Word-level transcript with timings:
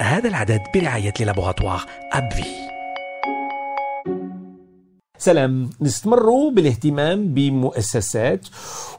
هذا 0.00 0.28
العدد 0.28 0.60
برعاية 0.74 1.14
لابوغاتوار 1.20 1.84
أبفي 2.12 2.44
سلام. 5.18 5.70
نستمر 5.80 6.48
بالاهتمام 6.48 7.34
بمؤسسات 7.34 8.46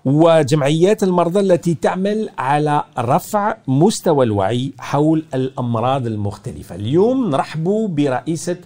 وجمعيات 0.05 1.03
المرضى 1.03 1.39
التي 1.39 1.75
تعمل 1.75 2.29
على 2.37 2.83
رفع 2.99 3.57
مستوى 3.67 4.25
الوعي 4.25 4.71
حول 4.79 5.25
الأمراض 5.33 6.07
المختلفة. 6.07 6.75
اليوم 6.75 7.29
نرحب 7.29 7.63
برئيسة 7.95 8.57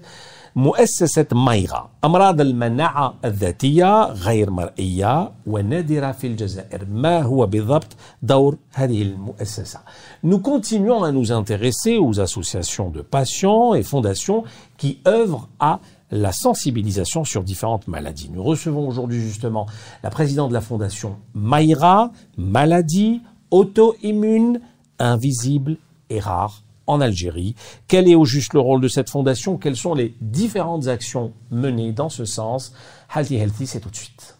مؤسسة 0.57 1.27
مايغا 1.33 1.89
أمراض 2.05 2.41
المناعة 2.41 3.15
الذاتية 3.25 4.05
غير 4.05 4.51
مرئية 4.51 5.31
ونادرة 5.47 6.13
في 6.13 6.27
الجزائر 6.27 6.87
ما 6.91 7.23
هو 7.23 7.47
بالضبط 7.47 7.97
دور 8.23 8.57
هذه 8.75 9.03
المؤسسة 9.03 9.81
Nous 10.25 10.41
continuons 10.41 11.05
à 11.05 11.13
nous 11.13 11.31
intéresser 11.33 11.97
aux 11.97 12.21
associations 12.21 12.91
de 12.91 13.03
patients 13.03 13.75
et 13.75 13.83
fondations 13.83 14.45
qui 14.77 14.99
œuvrent 15.07 15.49
à 15.61 15.79
la 16.11 16.33
sensibilisation 16.33 17.25
sur 17.25 17.45
différentes 17.45 17.87
maladies. 17.87 18.31
Nous 18.33 18.43
recevons 18.43 18.89
aujourd'hui 18.89 19.21
justement 19.21 19.67
la 20.03 20.11
présidente 20.11 20.49
de 20.49 20.55
la 20.55 20.61
fondation 20.61 21.17
Maïra, 21.35 22.11
maladie 22.37 23.21
auto-immune, 23.51 24.61
invisible 24.99 25.77
et 26.11 26.19
rare 26.19 26.62
en 26.88 27.02
Algérie. 27.02 27.56
Quel 27.88 28.08
est 28.08 28.16
au 28.16 28.26
juste 28.26 28.54
le 28.54 28.60
rôle 28.60 28.82
de 28.82 28.88
cette 28.88 29.10
fondation? 29.10 29.58
Quelles 29.58 29.76
sont 29.76 29.94
les 29.94 30.16
différentes 30.22 30.88
actions 30.88 31.34
menées 31.52 31.92
dans 31.92 32.10
ce 32.10 32.26
sens? 32.26 32.74
Healthy 33.16 33.36
Healthy, 33.36 33.68
c'est 33.68 33.80
tout 33.80 33.90
de 33.90 33.96
suite. 33.96 34.38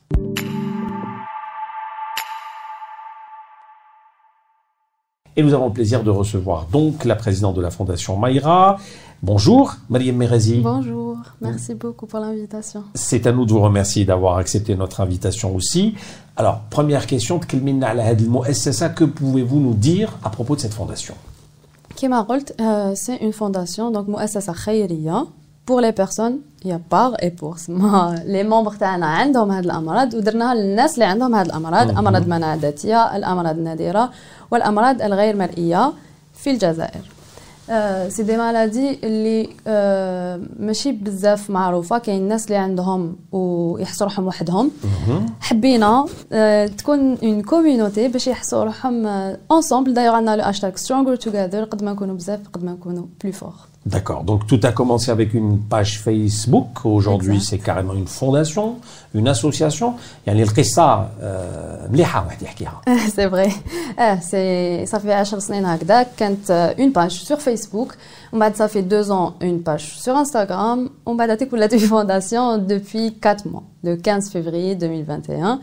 Et 5.36 5.42
nous 5.42 5.54
avons 5.54 5.68
le 5.68 5.74
plaisir 5.74 6.04
de 6.04 6.12
recevoir 6.12 6.68
donc 6.68 7.06
la 7.06 7.16
présidente 7.16 7.56
de 7.56 7.62
la 7.62 7.72
Fondation 7.72 8.18
Maïra. 8.18 8.78
Bonjour, 9.24 9.74
Mariam 9.90 10.16
Merezi. 10.16 10.60
Bonjour, 10.60 11.18
merci 11.42 11.74
beaucoup 11.74 12.06
pour 12.06 12.20
l'invitation. 12.20 12.84
C'est 12.94 13.26
à 13.26 13.32
nous 13.32 13.46
de 13.46 13.52
vous 13.52 13.62
remercier 13.62 14.06
d'avoir 14.06 14.38
accepté 14.38 14.76
notre 14.76 15.02
invitation 15.02 15.56
aussi. 15.56 15.96
Alors, 16.36 16.60
première 16.70 17.08
question, 17.08 17.40
que 17.40 19.06
pouvez-vous 19.06 19.60
nous 19.60 19.74
dire 19.74 20.20
à 20.24 20.30
propos 20.30 20.56
de 20.56 20.62
cette 20.62 20.74
fondation? 20.74 21.16
كما 22.02 22.22
قلت 22.22 22.62
سي 22.94 23.18
اون 23.22 23.32
فونداسيون 23.32 23.92
دونك 23.94 24.10
مؤسسه 24.10 24.54
خيريه 24.54 25.26
بور 25.68 25.82
لي 25.82 25.92
بيرسون 25.92 26.42
هي 26.64 26.80
باغ 26.92 27.16
اي 27.24 27.30
بور 27.30 27.58
سما 27.58 28.24
لي 28.26 28.44
ممبر 28.44 28.72
تاعنا 28.72 29.06
عندهم 29.06 29.52
هاد 29.52 29.66
الامراض 29.66 30.14
ودرناها 30.14 30.56
للناس 30.56 30.94
اللي 30.94 31.06
عندهم 31.06 31.36
هاد 31.36 31.46
الامراض 31.46 31.98
امراض 31.98 32.28
مناعه 32.28 32.56
ذاتيه 32.56 33.16
الامراض 33.16 33.58
النادره 33.58 34.10
والامراض 34.52 35.02
الغير 35.02 35.36
مرئيه 35.36 35.94
في 36.34 36.52
الجزائر 36.52 37.13
سي 38.09 38.23
دي 38.23 38.37
مالادي 38.37 38.99
اللي 39.05 39.49
ماشي 40.61 40.93
بزاف 40.93 41.51
معروفه 41.51 41.99
كاين 41.99 42.23
الناس 42.23 42.47
اللي 42.47 42.57
عندهم 42.57 43.17
ويحسوا 43.33 44.07
روحهم 44.07 44.27
وحدهم 44.27 44.71
حبينا 45.41 46.07
تكون 46.79 47.15
اون 47.23 47.43
كوميونيتي 47.43 48.09
باش 48.09 48.27
يحسوا 48.27 48.65
روحهم 48.65 49.07
انصومبل 49.53 49.95
دايوغ 49.95 50.15
عندنا 50.15 50.37
لو 50.37 50.45
هاشتاغ 50.45 50.77
سترونجر 50.77 51.17
توغادر 51.17 51.65
قد 51.65 51.83
ما 51.83 51.93
نكونوا 51.93 52.15
بزاف 52.15 52.41
قد 52.53 52.65
ما 52.65 52.73
نكونوا 52.73 53.05
بلو 53.25 53.33
فور 53.33 53.55
D'accord. 53.87 54.23
Donc 54.25 54.47
tout 54.47 54.61
a 54.65 54.73
commencé 54.73 55.11
avec 55.11 55.33
une 55.33 55.61
page 55.61 55.99
Facebook. 56.01 56.85
Aujourd'hui, 56.85 57.41
c'est 57.41 57.59
carrément 57.59 57.95
une 57.95 58.07
fondation, 58.07 58.77
une 59.15 59.29
association. 59.29 59.95
Il 60.27 60.37
y 60.37 60.43
a 60.43 60.47
ça, 60.65 61.11
C'est 63.15 63.27
vrai. 63.27 63.49
C'est 64.21 64.85
ça 64.87 65.01
fait 65.01 65.25
10 65.25 65.39
سنين 65.39 65.65
هكذا 65.67 66.03
كانت 66.17 66.75
une 66.79 66.93
page 66.93 67.13
sur 67.13 67.39
Facebook. 67.41 67.93
On 68.33 68.39
بعد 68.39 68.55
ça 68.57 68.69
fait 68.69 68.83
deux 68.83 69.11
ans 69.11 69.35
une 69.41 69.63
page 69.63 69.99
sur 69.99 70.17
Instagram. 70.17 70.89
On 71.07 71.17
بعد 71.17 71.31
هذيك 71.31 71.53
ولات 71.53 71.75
une 71.75 71.89
fondation 71.89 72.59
depuis 72.59 73.15
4 73.21 73.47
mois 73.47 73.63
le 73.85 73.97
15 73.97 74.31
février 74.31 74.75
2021 74.75 75.61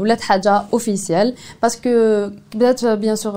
ولات 0.00 0.20
حاجه 0.20 0.62
officielle 0.72 1.34
parce 1.60 1.76
que 1.76 2.30
بدات 2.54 2.84
bien 2.84 3.16
sûr 3.16 3.34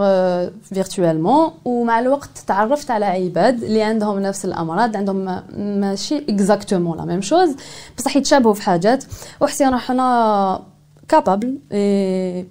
virtuellement 0.71 1.53
ومع 1.65 1.99
الوقت 1.99 2.29
تعرفت 2.47 2.91
على 2.91 3.05
عباد 3.05 3.63
اللي 3.63 3.81
عندهم 3.83 4.19
نفس 4.19 4.45
الامراض 4.45 4.97
عندهم 4.97 5.41
ماشي 5.57 6.17
اكزاكتومون 6.29 6.97
لا 6.97 7.05
ميم 7.05 7.21
شوز 7.21 7.55
بصح 7.97 8.15
يتشابهوا 8.15 8.53
في 8.53 8.61
حاجات 8.61 9.03
وحسينا 9.40 9.70
روحنا 9.70 10.62
كابابل 11.08 11.58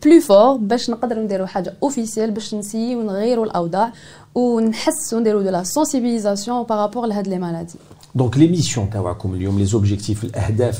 بلو 0.06 0.20
فور 0.22 0.58
باش 0.58 0.90
نقدروا 0.90 1.24
نديروا 1.24 1.48
حاجة 1.48 1.74
اوفيسيال 1.84 2.32
باش 2.32 2.56
نسيو 2.56 3.00
ونغيروا 3.00 3.46
الأوضاع 3.46 3.92
ونحسوا 4.36 5.20
نديروا 5.20 5.44
دو 5.44 5.50
لا 5.50 5.64
سونسيبيليزاسيون 5.64 6.64
بارابور 6.64 7.06
لهاد 7.06 7.28
لي 7.28 7.40
مالادي. 7.40 7.76
دونك 8.16 8.38
لي 8.38 8.48
ميسيون 8.48 8.90
تاعكم 8.90 9.34
اليوم 9.34 9.60
لي 9.60 9.66
زوبجيكتيف 9.66 10.24
الاهداف 10.24 10.80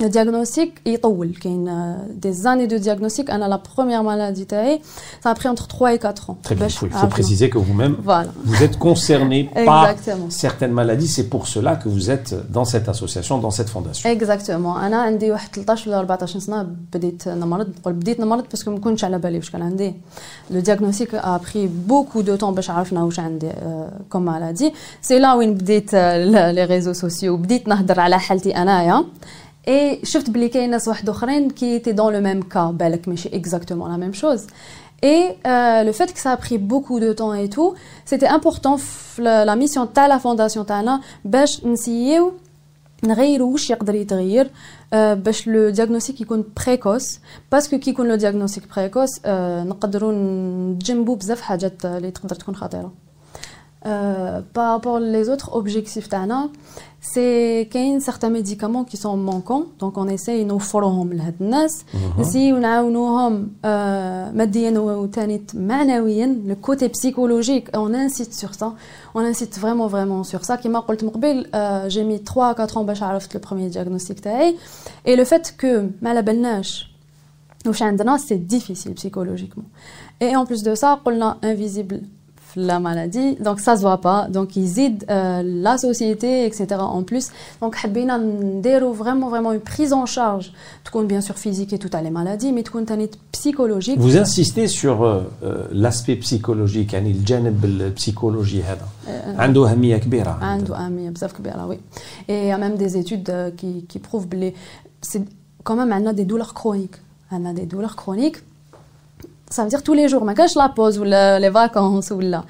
Le 0.00 0.08
diagnostic 0.08 0.72
est 0.84 1.00
des 2.16 2.46
années 2.48 2.66
de 2.66 2.78
diagnostic. 2.78 3.28
la 3.28 3.58
première 3.58 4.02
maladie, 4.02 4.44
ça 5.22 5.30
a 5.30 5.34
pris 5.34 5.48
entre 5.48 5.68
3 5.68 5.94
et 5.94 5.98
4 6.00 6.30
ans. 6.30 6.38
Très 6.42 6.56
bien, 6.56 6.66
il 6.66 6.72
faut, 6.72 7.06
préciser 7.06 7.48
que 7.48 7.58
vous-même, 7.58 7.96
vous 8.44 8.62
êtes 8.62 8.76
concerné 8.76 9.48
par 9.64 9.94
certaines 10.30 10.72
maladies. 10.72 11.06
C'est 11.06 11.28
pour 11.28 11.46
cela 11.46 11.76
que 11.76 11.88
vous 11.88 12.10
êtes 12.10 12.34
dans 12.50 12.64
cette 12.64 12.88
association, 12.88 13.38
dans 13.38 13.52
cette 13.52 13.70
fondation. 13.70 14.10
Exactement. 14.10 14.76
j'ai 14.80 15.62
13 15.64 15.86
ou 15.86 16.06
14 16.06 16.50
ans, 16.50 16.66
بديت 16.92 17.28
نمرض 17.28 17.68
بديت 17.86 18.20
نمرض 18.20 18.44
parce 18.44 18.64
que 18.64 18.68
ما 18.68 18.78
كنتش 18.78 19.04
على 19.04 19.18
بالي 19.18 19.36
واش 19.36 19.50
كان 19.50 19.62
عندي. 19.62 19.94
Le 20.52 20.60
diagnostic 20.60 21.14
a 21.14 21.38
pris 21.38 21.68
beaucoup 21.68 22.22
de 22.22 22.36
temps 22.36 22.50
باش 22.50 22.70
عرفنا 22.70 23.04
واش 23.04 23.20
عندي 23.20 23.50
comme 24.10 24.24
maladie. 24.24 24.72
C'est 25.02 25.18
là 25.18 25.36
où 25.36 25.54
بديت 25.54 25.92
les 26.54 26.64
réseaux 26.64 26.94
sociaux 26.94 27.36
بديت 27.36 27.68
نهضر 27.68 28.00
على 28.00 28.18
حالتي 28.18 28.56
انايا. 28.56 29.04
Et 29.66 30.04
شفت 30.04 30.30
بلي 30.30 30.48
كاين 30.48 30.70
ناس 30.70 30.88
واحد 30.88 31.08
اخرين 31.08 31.50
qui 31.50 31.80
étaient 31.80 31.94
dans 31.94 32.10
le 32.10 32.20
même 32.20 32.44
cas 32.54 32.70
بالك 32.70 33.08
ماشي 33.08 33.28
exactement 33.28 33.88
la 33.88 33.98
même 33.98 34.14
chose 34.14 34.46
et 35.02 35.22
euh, 35.46 35.82
le 35.84 35.92
fait 35.92 36.12
que 36.14 36.20
ça 36.20 36.30
a 36.32 36.36
pris 36.36 36.58
beaucoup 36.58 36.98
de 37.00 37.12
temps 37.12 37.34
et 37.34 37.48
tout 37.48 37.74
c'était 38.04 38.26
important 38.26 38.76
la 39.18 39.56
mission 39.56 39.86
تاع 39.94 40.08
la 40.08 40.20
fondation 40.20 40.64
تاعنا 40.66 41.00
باش 41.24 41.64
نسيو 41.66 42.32
نغيروا 43.04 43.52
واش 43.52 43.70
يقدر 43.70 43.94
يتغير 43.94 44.50
باش 44.92 45.46
لو 45.46 45.70
دياغنوستيك 45.70 46.20
يكون 46.20 46.44
بريكوس 46.66 47.18
باسكو 47.52 47.78
كي 47.78 47.90
يكون 47.90 48.08
لو 48.08 48.14
دياغنوستيك 48.14 48.64
بريكوس 48.76 49.10
نقدروا 49.66 50.12
نتجنبوا 50.12 51.16
بزاف 51.16 51.40
حاجات 51.40 51.84
اللي 51.84 52.10
تقدر 52.10 52.34
تكون 52.34 52.56
خطيره 52.56 52.92
Euh, 53.85 54.41
par 54.53 54.73
rapport 54.73 54.99
aux 55.01 55.29
autres 55.29 55.55
objectifs, 55.55 56.09
c'est 56.99 57.69
qu'il 57.71 57.93
y 57.93 57.95
a 57.95 57.99
certains 58.01 58.29
médicaments 58.29 58.83
qui 58.83 58.97
sont 58.97 59.15
manquants, 59.15 59.67
donc 59.79 59.97
on 59.97 60.09
essaye 60.09 60.43
de 60.43 60.49
nous 60.49 60.59
former 60.59 61.15
à 61.21 61.31
mm-hmm. 61.31 62.23
si 62.29 62.51
on 62.53 62.61
a 62.61 62.83
euh, 63.65 64.31
le 66.45 66.53
côté 66.55 66.89
psychologique, 66.89 67.67
on 67.73 67.93
incite 67.93 68.33
sur 68.33 68.53
ça, 68.53 68.73
on 69.15 69.21
incite 69.21 69.57
vraiment 69.57 69.87
vraiment 69.87 70.25
sur 70.25 70.43
ça. 70.43 70.57
Comme 70.57 70.77
je 70.89 71.05
l'ai 71.05 71.33
dit, 71.33 71.47
j'ai 71.87 72.03
mis 72.03 72.21
3 72.21 72.49
à 72.49 72.55
4 72.55 72.77
ans 72.77 72.85
pour 72.85 72.93
le 73.33 73.39
premier 73.39 73.69
diagnostic 73.69 74.19
et 75.05 75.15
le 75.15 75.23
fait 75.23 75.55
que 75.57 75.89
c'est 78.17 78.45
difficile 78.45 78.93
psychologiquement. 78.95 79.63
Et 80.19 80.35
en 80.35 80.45
plus 80.45 80.63
de 80.63 80.75
ça, 80.75 80.99
on 81.05 81.21
a 81.21 81.37
invisible 81.43 82.01
la 82.56 82.78
maladie 82.80 83.36
donc 83.36 83.60
ça 83.60 83.76
se 83.76 83.82
voit 83.82 84.00
pas 84.00 84.28
donc 84.28 84.56
ils 84.56 84.78
aident 84.78 85.04
euh, 85.10 85.42
la 85.44 85.78
société 85.78 86.46
etc 86.46 86.66
en 86.78 87.02
plus 87.02 87.30
donc 87.60 87.74
حبينا 87.74 88.16
نديرو 88.16 88.94
vraiment 88.94 89.28
vraiment 89.28 89.52
une 89.52 89.60
prise 89.60 89.92
en 89.92 90.06
charge 90.06 90.52
تكون 90.84 91.06
bien 91.06 91.20
sûr 91.20 91.36
physique 91.36 91.72
et 91.72 91.78
tout 91.78 91.90
à 91.92 92.02
les 92.02 92.10
maladies 92.10 92.52
mais 92.52 92.62
تكون 92.62 92.86
تاني 92.86 93.10
psychologique 93.32 93.98
vous 93.98 94.16
insistez 94.16 94.68
sur 94.68 95.02
euh, 95.02 95.22
euh, 95.42 95.66
l'aspect 95.72 96.16
psychologique 96.16 96.92
يعني 96.92 97.10
الجانب 97.10 97.64
البسيكولوجي 97.64 98.62
هذا 98.62 98.88
عنده 99.26 99.70
أهمية 99.70 99.96
كبيرة 99.96 100.30
عنده 100.30 100.86
أهمية 100.86 101.10
بزاف 101.10 101.32
كبيرة 101.32 101.68
oui 101.68 101.78
et 102.28 102.42
il 102.42 102.46
y 102.46 102.52
a 102.52 102.58
même 102.58 102.76
des 102.76 102.96
études 102.96 103.32
qui 103.56 103.84
qui 103.88 103.98
prouvent 103.98 104.28
que 104.28 104.52
c'est 105.02 105.22
quand 105.64 105.76
même 105.76 105.92
عندنا 105.92 106.12
des 106.12 106.24
douleurs 106.24 106.54
chroniques 106.54 106.98
عندنا 107.32 107.54
des 107.54 107.66
douleurs 107.66 107.96
chroniques 107.96 108.47
ça 109.50 109.62
veut 109.62 109.68
dire 109.68 109.82
tous 109.82 109.94
les 109.94 110.08
jours 110.08 110.22
ما 110.22 110.32
كاش 110.32 110.56
لا 110.56 110.66
بوز 110.66 110.98
ولا 110.98 111.38
لي 111.38 111.52
فاكونس 111.52 112.12
ولا 112.12 112.42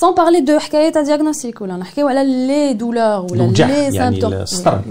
sans 0.00 0.14
parler 0.14 0.40
de 0.46 0.58
حكايه 0.58 0.92
دياغنوستيك 1.02 1.60
ولا 1.60 1.76
نحكيو 1.76 2.08
على 2.08 2.46
لي 2.46 2.74
دولور 2.74 3.26
ولا 3.32 3.42
لي 3.42 3.90
سيمبتوم 3.90 4.44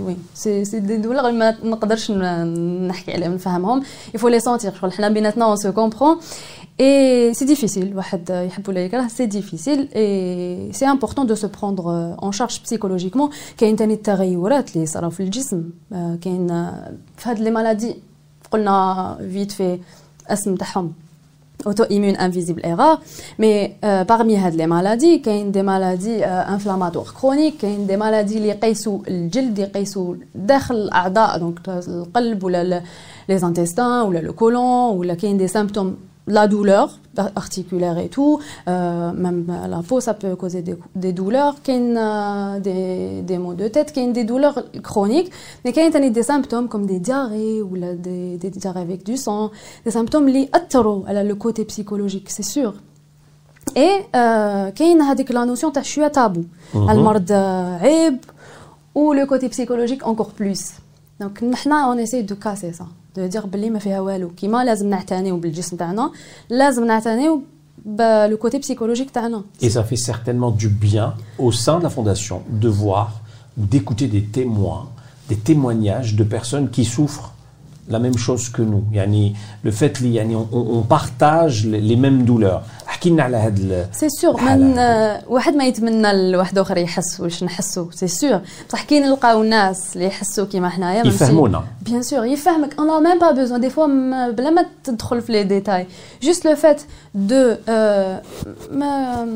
وي 0.06 0.18
سي 0.34 0.66
سي 0.66 0.80
دي 0.80 0.98
دولور 0.98 1.32
ما 1.32 1.56
نقدرش 1.64 2.12
نحكي 2.12 3.14
عليهم 3.14 3.34
نفهمهم 3.34 3.84
يفو 4.14 4.28
لي 4.28 4.40
سونتير 4.40 4.74
شغل 4.82 4.92
حنا 4.92 5.10
بيناتنا 5.10 5.46
اون 5.46 5.56
سو 5.56 5.72
كومبرون 5.72 6.18
اي 6.80 7.34
سي 7.34 7.46
ديفيسيل 7.46 7.98
واحد 7.98 8.30
يحب 8.30 8.70
ولا 8.70 8.86
يكره 8.86 9.08
سي 9.08 9.26
ديفيسيل 9.26 9.90
اي 9.96 10.72
سي 10.74 10.86
امبورطون 10.86 11.28
دو 11.28 11.36
سو 11.36 11.48
بروندر 11.48 11.84
اون 12.24 12.32
شارج 12.32 12.60
بسيكولوجيكمون 12.64 13.30
كاين 13.58 13.76
تاني 13.76 13.94
التغيرات 13.94 14.76
اللي 14.76 14.86
صراو 14.86 15.10
في 15.10 15.24
الجسم 15.24 15.70
كاين 15.92 16.48
في 17.18 17.30
هاد 17.30 17.40
لي 17.40 17.52
مالادي 17.52 17.96
قلنا 18.52 19.18
فيت 19.34 19.52
في 19.52 19.80
اسم 20.28 20.56
تاعهم 20.56 20.94
auto-immune 21.66 22.16
invisible 22.20 22.62
et 22.64 22.74
rare. 22.74 23.02
Mais 23.40 23.76
euh, 23.84 24.06
parmi 24.06 24.38
les 24.54 24.68
maladies, 24.68 25.22
il 25.26 25.32
y 25.32 25.42
a 25.42 25.44
des 25.44 25.64
maladies 25.64 26.24
euh, 26.24 26.44
inflammatoires 26.48 27.14
chroniques, 27.14 27.64
il 27.64 27.70
y 27.70 27.84
a 27.84 27.86
des 27.86 27.98
maladies 27.98 28.42
qui 28.62 28.76
sont 28.76 29.02
الجلد 29.08 29.60
يقيسوا 29.60 30.16
داخل 30.36 30.76
الأعضاء 30.76 31.40
donc 31.40 31.60
القلب 31.68 32.44
ولا 32.44 32.82
les 33.30 33.44
intestins 33.44 34.06
ou 34.06 34.12
le 34.12 34.32
côlon 34.32 34.96
ou 34.96 35.04
il 35.04 35.10
y 35.10 35.12
a 35.12 35.34
des 35.34 35.48
symptômes 35.48 35.98
la 36.28 36.48
douleur 36.48 37.00
articulaire 37.17 37.99
et 37.99 38.09
tout, 38.09 38.41
euh, 38.69 39.13
même 39.13 39.47
la 39.69 39.83
peau, 39.83 40.01
ça 40.01 40.15
peut 40.15 40.37
causer 40.37 40.63
des, 40.63 40.77
des 40.95 41.13
douleurs, 41.13 41.57
a 41.69 42.59
des, 42.61 43.23
des 43.23 43.39
maux 43.39 43.55
de 43.55 43.69
tête, 43.69 43.93
a 43.97 44.07
des 44.07 44.25
douleurs 44.25 44.63
chroniques, 44.83 45.31
mais 45.65 45.73
qu'il 45.73 45.83
y 45.83 45.97
a 45.97 46.11
des 46.11 46.23
symptômes 46.23 46.69
comme 46.69 46.87
des 46.87 46.99
diarrhées 46.99 47.63
ou 47.63 47.77
des, 47.77 48.39
des, 48.39 48.51
diarrhées 48.51 48.81
avec 48.81 49.05
du 49.05 49.17
sang, 49.17 49.51
des 49.85 49.91
symptômes 49.91 50.27
liés 50.29 50.49
à 50.53 51.23
le 51.23 51.35
côté 51.35 51.65
psychologique, 51.65 52.31
c'est 52.31 52.43
sûr. 52.43 52.75
Et 53.77 53.91
euh, 54.17 54.71
qu'il 54.73 54.87
y 54.87 55.01
a 55.01 55.15
la 55.33 55.47
notion 55.47 55.71
de 55.71 56.09
tabou, 56.09 56.45
le 56.75 58.11
ou 58.95 59.13
le 59.13 59.25
côté 59.25 59.49
psychologique 59.49 60.07
encore 60.07 60.33
plus. 60.33 60.73
Donc, 61.21 61.41
maintenant, 61.41 61.95
on 61.95 61.99
essaie 61.99 62.23
de 62.23 62.35
casser 62.35 62.73
ça. 62.73 62.87
de 63.16 63.28
dire 63.28 63.46
بلي 63.46 63.70
ما 63.70 63.80
فيها 63.80 64.00
والو 64.00 64.30
كيما 64.30 64.64
لازم 64.66 64.90
نعتنيو 64.90 65.38
بالجسم 65.38 65.78
تاعنا 65.78 66.12
لازم 66.50 66.86
نعتنيو 66.86 67.42
le 68.32 68.36
côté 68.36 68.60
psychologique 68.60 69.12
تاعنا 69.14 69.44
et 69.62 69.70
ça 69.70 69.84
fait 69.84 69.96
certainement 69.96 70.52
du 70.52 70.70
bien 70.70 71.14
au 71.40 71.52
sein 71.52 71.78
de 71.80 71.84
la 71.84 71.90
fondation 71.90 72.42
de 72.50 72.70
voir 72.70 73.22
ou 73.58 73.66
d'écouter 73.66 74.08
des 74.08 74.24
témoins 74.24 74.88
des 75.30 75.38
témoignages 75.38 76.16
de 76.16 76.24
personnes 76.24 76.70
qui 76.70 76.86
souffrent 76.86 77.32
la 77.90 78.00
même 78.00 78.18
chose 78.18 78.50
que 78.50 78.62
nous 78.62 78.84
يعني 78.92 79.36
le 79.64 79.72
fait 79.72 80.02
يعني 80.02 80.36
on, 80.36 80.48
on 80.52 80.82
partage 80.82 81.66
les 81.66 81.96
mêmes 81.96 82.24
douleurs 82.24 82.64
احكي 83.03 83.11
لنا 83.11 83.23
على 83.23 83.37
هذا 83.37 83.89
سي 83.93 84.09
سور 84.09 84.43
من 84.43 84.79
واحد 85.27 85.55
ما 85.55 85.65
يتمنى 85.65 86.31
لواحد 86.31 86.59
آخر 86.59 86.77
يحس 86.77 87.21
واش 87.21 87.45
نحسوا 87.45 87.87
سي 87.91 88.09
سور 88.09 88.41
بصح 88.69 88.83
كي 88.83 89.01
نلقاو 89.01 89.43
الناس 89.43 89.97
اللي 89.97 90.07
يحسوا 90.07 90.45
كيما 90.45 90.69
حنايا 90.69 91.07
يفهمونا. 91.07 91.65
بيان 91.83 92.03
سور 92.03 92.25
يفهمك. 92.25 92.81
أنا 92.81 93.01
ميم 93.01 93.19
با 93.19 93.31
بوزون 93.31 93.61
دي 93.61 93.71
فوا 93.71 93.87
بلا 94.31 94.51
ما 94.51 94.67
تدخل 94.85 95.21
في 95.21 95.33
لي 95.33 95.45
ديتاي 95.45 95.87
جوست 96.23 96.45
لو 96.47 96.55
فات 96.55 96.83
دو 97.15 97.55
ما 98.73 99.27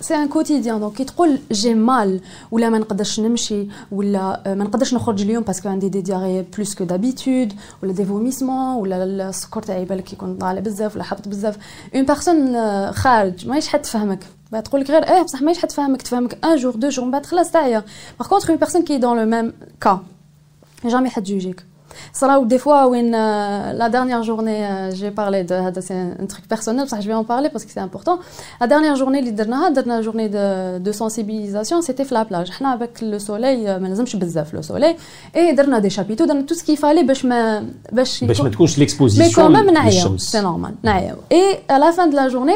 سي 0.00 0.14
ان 0.14 0.28
كوتيديان 0.28 0.80
دونك 0.80 0.94
كي 0.94 1.04
تقول 1.04 1.38
جي 1.52 1.74
مال 1.74 2.20
ولا 2.50 2.68
ما 2.68 2.78
نقدرش 2.78 3.20
نمشي 3.20 3.66
ولا 3.92 4.42
ما 4.46 4.64
نقدرش 4.64 4.94
نخرج 4.94 5.22
اليوم 5.22 5.42
باسكو 5.42 5.68
عندي 5.68 5.88
دي 5.88 6.00
دياري 6.00 6.44
بلوس 6.56 6.74
كو 6.74 6.84
دابيتود 6.84 7.52
ولا 7.82 7.92
دي 7.92 8.04
فوميسمون 8.04 8.76
ولا 8.76 9.04
السكر 9.04 9.62
تاعي 9.62 9.84
بالك 9.84 10.12
يكون 10.12 10.36
طالع 10.36 10.60
بزاف 10.60 10.94
ولا 10.94 11.04
حبط 11.04 11.28
بزاف 11.28 11.56
اون 11.94 12.04
بيرسون 12.04 12.56
خارج 12.92 13.15
ماهيش 13.45 13.67
حد 13.67 13.81
تفهمك 13.81 14.19
تقول 14.65 14.81
لك 14.81 14.91
غير 14.91 15.03
ايه 15.03 15.21
بصح 15.21 15.41
ماهيش 15.41 15.57
حد 15.57 15.67
تفهمك 15.67 16.01
تفهمك 16.01 16.45
ان 16.45 16.55
جور 16.55 16.75
دو 16.75 16.89
جور 16.89 17.05
من 17.05 17.11
بعد 17.11 17.25
خلاص 17.25 17.51
تعيا 17.51 17.83
باغ 18.19 18.27
كونتر 18.27 18.49
اون 18.49 18.57
بيرسون 18.57 18.83
كي 18.83 18.97
دون 18.97 19.19
لو 19.19 19.25
ميم 19.25 19.53
كا 19.81 19.99
جامي 20.85 21.09
حد 21.09 21.23
جوجيك 21.23 21.65
صراو 22.13 22.43
دي 22.43 22.57
فوا 22.57 22.83
وين 22.83 23.11
لا 23.71 23.87
ديرنيير 23.87 24.21
جورني 24.21 24.89
جي 24.89 25.09
بارلي 25.09 25.43
دو 25.43 25.55
هذا 25.55 25.81
سي 25.81 25.93
ان 25.93 26.27
تروك 26.27 26.41
بيرسونيل 26.49 26.85
بصح 26.85 26.99
جو 26.99 27.19
ان 27.19 27.23
بارلي 27.25 27.49
باسكو 27.49 27.69
سي 27.69 27.83
امبورطون 27.83 28.19
لا 28.61 28.67
ديرنيير 28.67 28.95
جورني 28.95 29.19
اللي 29.19 29.31
درناها 29.31 29.69
درنا 29.69 30.01
جورني 30.01 30.27
دو 30.27 30.77
دو 30.77 30.91
سونسيبيليزاسيون 30.91 31.81
سيتي 31.81 32.05
في 32.05 32.15
لا 32.15 32.23
بلاج 32.23 32.51
حنا 32.51 32.75
افيك 32.75 33.03
لو 33.03 33.19
سولي 33.19 33.79
ما 33.79 33.87
لازمش 33.87 34.15
بزاف 34.15 34.53
لو 34.53 34.61
سولي 34.61 34.95
اي 35.35 35.55
درنا 35.55 35.79
دي 35.79 35.89
شابيتو 35.89 36.25
درنا 36.25 36.41
تو 36.41 36.55
سكي 36.55 36.75
فالي 36.75 37.03
باش 37.03 37.25
ما 37.25 37.65
باش 37.91 38.23
باش 38.23 38.41
ما 38.41 38.49
تكونش 38.49 38.77
ليكسبوزيسيون 38.79 39.27
مي 39.27 39.33
كومام 39.33 39.69
نعياو 39.69 40.17
سي 40.17 40.41
نورمال 40.41 40.75
نعياو 40.83 41.15
اي 41.31 41.59
ا 41.71 41.79
لا 41.79 41.91
فان 41.91 42.09
دو 42.09 42.15
لا 42.17 42.27
جورني 42.27 42.55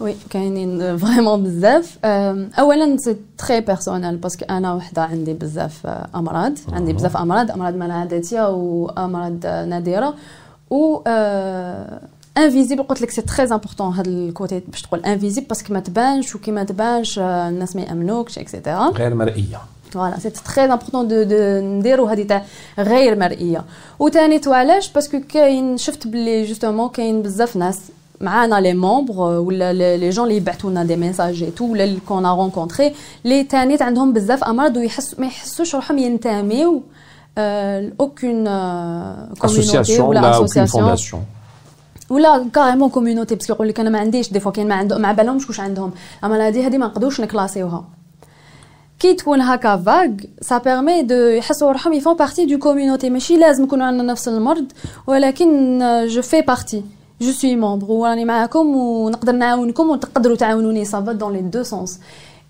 وي 0.00 0.16
كاينين 0.30 0.96
فريمون 0.98 1.42
بزاف 1.42 1.98
اولا 2.04 2.96
سي 2.96 3.16
تري 3.38 3.60
بيرسونيل 3.60 4.16
باسكو 4.16 4.44
انا 4.44 4.74
وحده 4.74 5.02
عندي 5.02 5.32
بزاف 5.34 5.86
امراض 6.14 6.52
عندي 6.72 6.92
بزاف 6.92 7.16
امراض 7.16 7.50
امراض 7.50 7.74
مناعدتيه 7.74 8.48
وامراض 8.48 9.46
نادره 9.46 10.14
و 10.70 11.00
انفيزيبل 12.38 12.82
قلت 12.82 13.00
لك 13.00 13.10
سي 13.10 13.22
تري 13.22 13.42
امبورطون 13.42 13.92
هذا 13.92 14.08
الكوتي 14.08 14.62
باش 14.68 14.82
تقول 14.82 15.00
انفيزيبل 15.00 15.46
باسكو 15.46 15.74
ما 15.74 15.80
تبانش 15.80 16.34
وكي 16.34 16.50
ما 16.50 16.64
تبانش 16.64 17.18
الناس 17.18 17.76
ما 17.76 17.82
يامنوكش 17.82 18.38
اكسيتيرا 18.38 18.88
غير 18.88 19.14
مرئيه 19.14 19.60
فوالا 19.90 20.18
سي 20.18 20.30
تري 20.30 20.64
امبورطون 20.64 21.08
دو 21.08 21.22
دو 21.22 21.36
نديرو 21.60 22.06
هذه 22.06 22.22
تاع 22.22 22.44
غير 22.78 23.18
مرئيه 23.18 23.64
وثاني 23.98 24.40
علاش 24.46 24.92
باسكو 24.92 25.20
كاين 25.28 25.78
شفت 25.78 26.06
بلي 26.06 26.44
جوستومون 26.44 26.88
كاين 26.88 27.22
بزاف 27.22 27.56
ناس 27.56 27.80
معانا 28.20 28.60
لي 28.60 28.74
مومبر 28.74 29.20
ولا 29.20 29.96
لي 29.96 30.10
جون 30.10 30.24
اللي 30.24 30.36
يبعثوا 30.36 30.70
لنا 30.70 30.84
دي 30.84 30.96
ميساج 30.96 31.42
اي 31.42 31.50
تو 31.50 31.64
ولا 31.64 31.84
اللي 31.84 32.00
كون 32.08 32.26
رونكونتري 32.26 32.94
لي 33.24 33.44
تانيت 33.44 33.82
عندهم 33.82 34.12
بزاف 34.12 34.44
امراض 34.44 34.76
ويحس 34.76 35.20
ما 35.20 35.26
يحسوش 35.26 35.74
روحهم 35.74 35.98
ينتميو 35.98 36.82
لاوكون 37.36 38.44
كوميونيتي 39.38 40.00
ولا 40.00 40.30
اسوسياسيون 40.30 40.96
ولا 42.10 42.46
كاريمون 42.54 42.90
كوميونيتي 42.90 43.34
باسكو 43.34 43.52
يقول 43.52 43.68
لك 43.68 43.80
انا 43.80 43.90
ما 43.90 43.98
عنديش 43.98 44.32
دي 44.32 44.40
فوا 44.40 44.52
كاين 44.52 44.68
ما 44.68 44.74
عندهم 44.74 45.00
ما 45.00 45.12
بالهمش 45.12 45.48
واش 45.48 45.60
عندهم 45.60 45.92
اما 46.24 46.48
هذه 46.48 46.66
هذه 46.66 46.78
ما 46.78 46.86
نقدروش 46.86 47.20
نكلاسيوها 47.20 47.84
كي 48.98 49.14
تكون 49.14 49.40
هكا 49.40 49.76
فاغ 49.76 50.10
سا 50.40 50.58
بيرمي 50.58 51.02
دو 51.02 51.14
يحسوا 51.14 51.72
روحهم 51.72 51.92
يفون 51.92 52.16
بارتي 52.16 52.46
دو 52.46 52.58
كوميونيتي 52.58 53.10
ماشي 53.10 53.36
لازم 53.36 53.64
يكونوا 53.64 53.86
عندنا 53.86 54.12
نفس 54.12 54.28
المرض 54.28 54.72
ولكن 55.06 55.78
جو 56.06 56.22
في 56.22 56.40
بارتي 56.40 56.84
جو 57.20 57.32
سوي 57.32 57.56
مومبر 57.56 57.90
وراني 57.90 58.24
معاكم 58.24 58.76
ونقدر 58.76 59.32
نعاونكم 59.32 59.90
وتقدروا 59.90 60.36
تعاونوني 60.36 60.84
ça 60.84 61.00
va 61.00 61.14
dans 61.14 61.28
les 61.28 61.42
deux 61.42 61.64
sens 61.64 61.98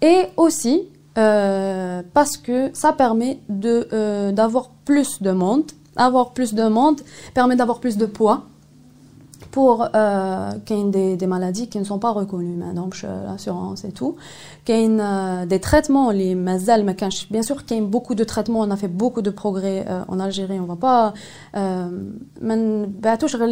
et 0.03 0.27
aussi 0.37 0.83
euh, 1.19 2.03
parce 2.15 2.37
que 2.37 2.71
ça 2.73 2.93
permet 2.93 3.39
de 3.49 3.89
euh, 3.93 4.33
d'avoir 4.33 4.71
plus 4.85 5.21
de 5.23 5.31
monde 5.31 5.69
avoir 5.97 6.31
plus 6.31 6.55
de 6.55 6.67
monde 6.69 7.01
permet 7.35 7.57
d'avoir 7.57 7.79
plus 7.81 7.97
de 7.97 8.07
poids 8.07 8.43
pour 9.51 9.89
euh, 9.95 10.53
des, 10.69 11.17
des 11.17 11.27
maladies 11.27 11.69
qui 11.69 11.79
ne 11.79 11.85
sont 11.85 11.99
pas 11.99 12.11
reconnues 12.11 12.57
maintenant 12.57 12.89
l'assurance 13.29 13.85
et 13.85 13.93
tout 13.93 14.17
qu'il 14.65 14.99
euh, 15.01 15.47
des 15.47 15.61
traitements 15.61 16.11
les 16.11 16.35
mazal 16.35 16.81
bien 17.31 17.43
sûr 17.43 17.65
qu'il 17.65 17.77
y 17.77 17.81
a 17.81 17.83
beaucoup 17.83 18.15
de 18.15 18.25
traitements 18.25 18.61
on 18.61 18.71
a 18.71 18.77
fait 18.77 18.89
beaucoup 19.03 19.23
de 19.23 19.31
progrès 19.31 19.85
euh, 19.89 20.05
en 20.13 20.19
Algérie 20.21 20.61
on 20.61 20.65
va 20.65 20.77
pas 20.77 21.13
euh, 21.57 21.89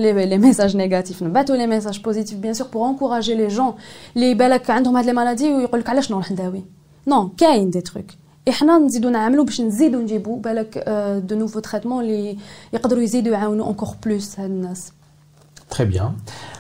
les, 0.05 0.27
les 0.33 0.39
messages 0.39 0.75
négatifs 0.75 1.21
on 1.23 1.53
les 1.63 1.67
messages 1.67 2.01
positifs 2.03 2.39
bien 2.39 2.55
sûr 2.55 2.69
pour 2.69 2.83
encourager 2.83 3.35
les 3.35 3.51
gens 3.51 3.77
les 4.15 4.35
بالك 4.35 4.71
عندهم 4.71 4.97
هاد 4.97 5.07
les 5.07 5.15
maladies 5.15 5.51
ويقول 5.57 5.81
لك 5.81 5.89
علاش 5.89 6.11
نروح 6.11 6.33
نداوي 6.33 6.65
نو 7.07 7.29
كاين 7.29 7.71
دي 7.71 7.81
تروك 7.81 8.07
احنا 8.49 8.79
نزيدو 8.79 9.09
نعملو 9.09 9.45
باش 9.45 9.61
نزيدو 9.61 10.01
نجيبو 10.01 10.35
بالك 10.35 10.79
دو 11.29 11.37
نوفو 11.37 11.61
تريتمون 11.61 12.05
اللي 12.05 12.37
يقدروا 12.73 13.03
يزيدو 13.03 13.31
يعاونوا 13.31 13.69
انكور 13.69 13.89
بلوس 14.05 14.41
هاد 14.41 14.51
الناس 14.51 14.93
Très 15.69 15.87
bien. 15.87 16.15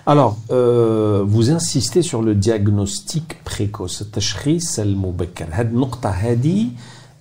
Alors, 0.07 0.37
euh, 0.51 1.25
vous 1.27 1.51
insistez 1.51 2.03
sur 2.03 2.23
le 2.23 2.35
diagnostic 2.35 3.43
précoce, 3.45 4.03
التشخيص 4.03 4.79
المبكر. 4.79 5.47
هاد 5.51 5.71
النقطة 5.73 6.09
هذه 6.09 6.69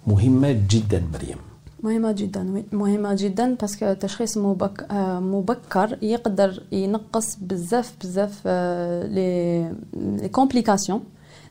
مهمة 0.08 0.52
جدا 0.70 1.04
مريم. 1.14 1.38
مهمة 1.84 2.12
جدا 2.12 2.54
وي 2.54 2.66
مهمة 2.72 3.16
جدا 3.16 3.56
باسكو 3.62 3.86
التشخيص 3.86 4.38
مبك... 4.38 4.88
مبكر 5.22 5.98
يقدر 6.02 6.64
ينقص 6.72 7.36
بزاف 7.42 7.94
بزاف 8.04 8.48
لي 8.48 9.72
لي 9.94 10.30
كومبليكاسيون 10.30 11.04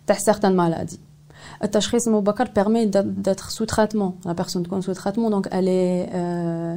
تاع 0.07 0.17
سيغتان 0.19 0.57
مالادي 0.57 0.99
التشخيص 1.65 2.09
المبكر 2.09 2.49
بيرمي 2.57 2.91
d'être 2.93 3.50
sous 3.50 3.67
traitement 3.67 4.29
la 4.29 4.35
personne 4.35 4.62
تكون 4.62 4.83
sous 4.83 4.95
traitement 4.95 5.31
donc 5.31 5.49
elle 5.50 5.69
est 5.69 6.09
euh, 6.12 6.77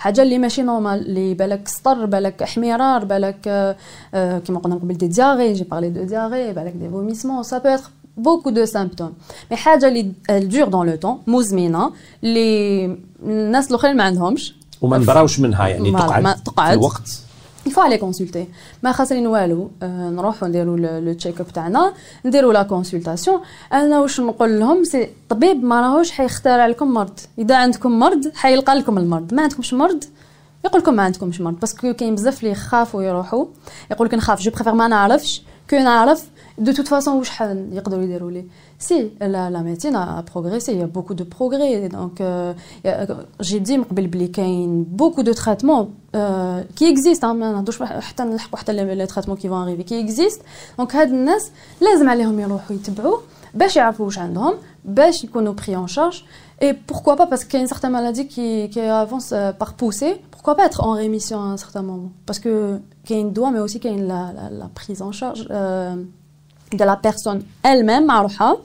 حاجة 0.00 0.22
اللي 0.22 0.38
ماشي 0.38 0.62
نورمال 0.62 1.06
اللي 1.06 1.34
بالك 1.34 1.68
سطر 1.68 2.06
بالك 2.06 2.42
احمرار 2.42 3.04
بالك 3.04 3.48
آه، 3.48 3.76
آه، 4.14 4.38
كيما 4.38 4.58
قلنا 4.58 4.76
قبل 4.76 4.94
دي 4.94 5.06
دياري 5.08 5.52
جي 5.52 5.64
بارلي 5.64 5.90
دو 5.90 6.02
دياري 6.04 6.52
بالك 6.52 6.72
دي 6.72 6.88
فوميسمون 6.90 7.42
سا 7.42 7.58
بو 7.58 7.68
اتر 7.68 7.90
بوكو 8.16 8.50
دو 8.50 8.64
سيمبتوم 8.64 9.12
مي 9.50 9.56
حاجة 9.56 9.88
اللي 9.88 10.12
دور 10.30 10.68
دون 10.68 10.86
لو 10.90 10.96
طون 10.96 11.18
مزمنة 11.26 11.92
اللي 12.24 12.96
الناس 13.22 13.70
الأخرين 13.70 13.96
ما 13.96 14.04
عندهمش. 14.04 14.54
وما 14.82 14.98
نبراوش 14.98 15.40
منها 15.40 15.68
يعني 15.68 15.90
تقعد 15.92 16.22
ما 16.22 16.34
في 16.34 16.42
تقعد. 16.44 16.72
الوقت. 16.72 17.20
Faut 17.68 17.82
aller 17.82 17.98
consulter. 17.98 18.46
ما 18.82 18.92
خاسرين 18.92 19.26
والو 19.26 19.70
نروحوا 19.82 20.48
نديروا 20.48 20.76
لو 20.76 21.12
تشيك 21.12 21.40
اب 21.40 21.48
تاعنا 21.48 21.92
نديروا 22.24 22.52
لا 22.52 22.62
كونسلطاسيون 22.62 23.40
أنا 23.72 24.00
واش 24.00 24.20
نقول 24.20 24.60
لهم 24.60 24.84
سي 24.84 25.02
الطبيب 25.02 25.64
ما 25.64 25.80
راهوش 25.80 26.10
حيخترع 26.10 26.66
لكم 26.66 26.94
مرض 26.94 27.20
اذا 27.38 27.56
عندكم 27.56 27.98
مرض 27.98 28.32
حيلقى 28.34 28.74
لكم 28.74 28.98
المرض 28.98 29.34
ما 29.34 29.42
عندكمش 29.42 29.74
مرض 29.74 30.04
يقول 30.64 30.80
لكم 30.80 30.94
ما 30.94 31.02
عندكمش 31.02 31.40
مرض 31.40 31.60
باسكو 31.60 31.92
كاين 31.92 32.14
بزاف 32.14 32.40
اللي 32.40 32.50
يخافوا 32.50 33.02
يروحوا 33.02 33.46
يقول 33.90 34.06
لك 34.06 34.14
نخاف 34.14 34.40
جو 34.40 34.50
بريفير 34.50 34.74
ما 34.74 34.88
نعرفش 34.88 35.42
كو 35.70 35.76
نعرف 35.76 36.24
دو 36.57 36.71
توت 36.71 36.87
فاسون 36.87 37.17
واش 37.17 37.29
ح- 37.29 37.41
يقدروا 37.71 38.03
يديروا 38.03 38.31
لي 38.31 38.45
سي 38.79 39.11
لا 39.21 39.49
لا 39.49 39.61
ميديسين 39.61 39.95
ا 39.95 40.23
بروغريسي 40.33 40.71
يا 40.79 40.85
بوكو 40.85 41.13
دو 41.13 41.25
بروغري 41.39 41.87
دونك 41.87 42.55
جي 43.41 43.59
دي 43.59 43.77
من 43.77 43.83
قبل 43.83 44.07
بلي 44.07 44.27
كاين 44.27 44.83
بوكو 44.83 45.21
دو 45.21 45.33
تريتمون 45.33 45.93
كي 46.75 46.89
اكزيست 46.91 47.25
ما 47.25 47.51
نهضرش 47.51 47.83
حتى 47.83 48.23
نلحقوا 48.23 48.57
حتى 48.59 48.73
لي 48.73 49.05
تريتمون 49.05 49.37
كي 49.37 49.49
فون 49.49 49.61
اريفي 49.61 49.83
كي 49.83 49.99
اكزيست 50.01 50.41
دونك 50.77 50.95
هاد 50.95 51.09
الناس 51.09 51.51
لازم 51.81 52.09
عليهم 52.09 52.39
يروحوا 52.39 52.75
يتبعوا 52.75 53.17
باش 53.53 53.75
يعرفوا 53.75 54.05
واش 54.05 54.19
عندهم 54.19 54.53
باش 54.85 55.23
يكونوا 55.23 55.53
بري 55.53 55.75
اون 55.75 55.87
شارج 55.87 56.23
Et 56.67 56.73
pourquoi 56.91 57.15
pas 57.19 57.27
Parce 57.31 57.43
qu'il 57.47 57.57
y 57.57 57.61
a 57.61 57.63
une 57.65 57.71
certaine 57.75 57.91
maladie 57.99 58.27
qui, 58.33 58.47
qui 58.73 58.79
avance 59.05 59.29
euh, 59.33 59.51
par 59.61 59.71
poussée. 59.79 60.13
Pourquoi 60.33 60.53
pas 60.57 60.65
être 60.69 60.81
en 60.89 60.93
rémission 61.03 61.37
à 61.45 61.47
un 61.55 61.59
certain 61.65 61.83
moment 61.89 62.11
Parce 62.27 62.39
que 62.43 62.53
qu'il 63.03 63.15
y 63.17 63.19
a 63.19 63.21
une 63.25 63.33
doigt, 63.37 63.51
mais 63.53 63.59
aussi 63.65 63.77
qu'il 63.81 63.91
y 63.91 63.93
a 63.93 63.97
une, 64.01 64.07
la, 64.15 64.21
la, 64.37 64.45
la 64.61 64.67
prise 64.79 65.01
en 65.09 65.11
charge 65.19 65.41
euh, 65.51 65.95
de 66.73 66.83
la 66.83 66.95
personne 66.95 67.41
elle-même, 67.63 68.05
معروحة. 68.05 68.57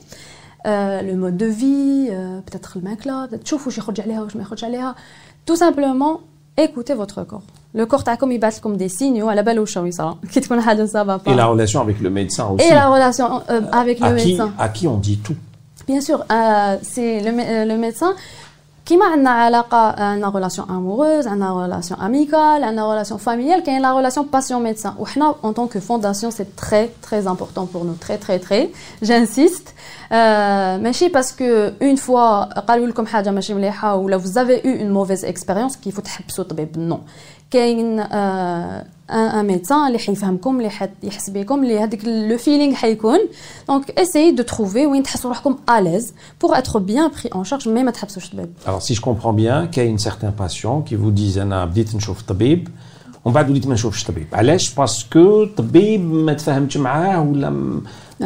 euh, 0.66 1.02
le 1.02 1.14
mode 1.16 1.36
de 1.36 1.46
vie, 1.46 2.08
euh, 2.10 2.40
peut-être 2.46 2.70
le 2.76 2.82
mec 2.88 3.04
là, 3.04 3.26
peut-être 3.30 3.42
تشوفوا 3.44 3.66
واش 3.66 3.78
يخرج 3.78 4.00
عليها 4.00 4.22
واش 4.22 4.36
ما 4.36 4.42
يخرج 4.42 4.64
عليها. 4.64 4.94
Tout 5.46 5.56
simplement, 5.56 6.20
écoutez 6.58 6.94
votre 6.94 7.24
corps. 7.24 7.42
Le 7.74 7.86
corps 7.86 8.02
تاعكم 8.04 8.32
يبعث 8.32 8.58
لكم 8.58 8.78
des 8.78 8.88
signaux 8.92 9.28
على 9.28 9.42
بالو 9.42 9.60
واش 9.60 9.78
راهو 9.78 9.86
يصرى 9.86 10.16
كي 10.32 10.40
تكون 10.40 10.60
حاجة 10.60 10.86
ça 10.86 11.04
va 11.04 11.18
pas. 11.18 11.30
Et 11.30 11.34
la 11.34 11.46
relation 11.46 11.80
avec 11.80 12.00
le 12.00 12.10
médecin 12.10 12.46
aussi. 12.48 12.66
Et 12.66 12.74
la 12.74 12.88
relation 12.88 13.42
euh, 13.50 13.60
avec 13.72 14.00
le 14.00 14.06
à, 14.06 14.14
qui, 14.14 14.26
médecin. 14.28 14.52
à 14.58 14.68
qui 14.68 14.86
on 14.88 14.96
dit 14.96 15.18
tout. 15.18 15.36
Bien 15.86 16.00
sûr, 16.00 16.18
euh, 16.30 16.76
c'est 16.82 17.20
le, 17.26 17.30
mé- 17.38 17.48
euh, 17.48 17.64
le 17.64 17.76
médecin 17.84 18.12
qui 18.84 18.96
m'a 18.96 19.14
une 19.16 19.26
علاقة 19.26 19.94
une 20.16 20.24
relation 20.24 20.64
amoureuse, 20.68 21.26
une 21.28 21.44
relation 21.44 21.96
amicale, 22.00 22.64
une 22.64 22.80
relation 22.80 23.18
familiale, 23.18 23.62
qui 23.62 23.70
est 23.70 23.78
la 23.78 23.92
relation 23.92 24.24
patient-médecin. 24.24 24.96
Ou 24.98 25.06
حنا, 25.06 25.36
en 25.44 25.52
tant 25.52 25.68
que 25.68 25.78
fondation, 25.78 26.30
c'est 26.32 26.56
très 26.56 26.88
très 27.00 27.28
important 27.28 27.66
pour 27.66 27.84
nous, 27.84 27.94
très 27.94 28.18
très 28.18 28.38
très. 28.40 28.70
J'insiste. 29.00 29.74
Euh, 30.12 30.78
ماشي 30.78 31.08
parce 31.08 31.30
que 31.32 31.72
une 31.80 31.96
fois 31.96 32.48
قالوا 32.68 32.86
لكم 32.86 33.06
حاجة 33.06 33.30
ماشي 33.30 33.54
مليحة 33.54 33.96
ولا 33.96 34.18
vous 34.18 34.38
avez 34.38 34.60
eu 34.66 34.80
une 34.80 34.90
mauvaise 34.90 35.24
expérience 35.24 35.76
كيف 35.84 36.00
تحبسوا 36.00 36.44
طبيب 36.44 36.90
non. 36.90 37.00
كاين 37.50 38.00
آه 38.00 38.86
ان 39.10 39.46
ميدسان 39.46 39.86
اللي 39.86 39.98
حيفهمكم 39.98 40.56
اللي 40.58 40.70
حت- 40.70 40.90
يحس 41.02 41.30
بكم 41.30 41.62
اللي 41.62 41.78
هذيك 41.78 42.04
لو 42.04 42.38
فيلينغ 42.38 42.74
حيكون 42.74 43.18
دونك 43.68 43.90
اسيي 43.90 44.30
دو 44.30 44.42
تروفي 44.42 44.86
وين 44.86 45.02
تحسوا 45.02 45.30
روحكم 45.30 45.56
اليز 45.70 46.14
بور 46.40 46.58
اتر 46.58 46.78
بيان 46.78 47.08
بري 47.08 47.30
اون 47.34 47.44
شارج 47.44 47.68
مي 47.68 47.82
ما 47.82 47.90
تحبسوش 47.90 48.28
طبيب 48.30 48.52
Alors 48.66 48.82
si 48.82 48.94
je 48.94 49.00
comprends 49.00 49.32
bien, 49.32 49.66
qu'il 49.72 49.82
y 49.82 49.86
a 49.86 49.90
une 49.90 50.04
certaine 50.10 50.32
patient 50.42 50.80
qui 50.90 50.94
vous 50.94 51.10
disent 51.20 51.38
انا 51.38 51.64
بديت 51.64 51.94
نشوف 51.94 52.22
طبيب 52.22 52.68
ومن 53.24 53.34
بعد 53.34 53.50
وليت 53.50 53.66
ما 53.66 53.74
نشوفش 53.74 54.04
طبيب 54.04 54.26
علاش 54.32 54.74
باسكو 54.74 55.44
طبيب 55.44 56.12
ما 56.14 56.32
تفاهمتش 56.32 56.76
معاه 56.76 57.20
ولا 57.20 57.50
م... 57.50 57.82
Euh, 58.22 58.24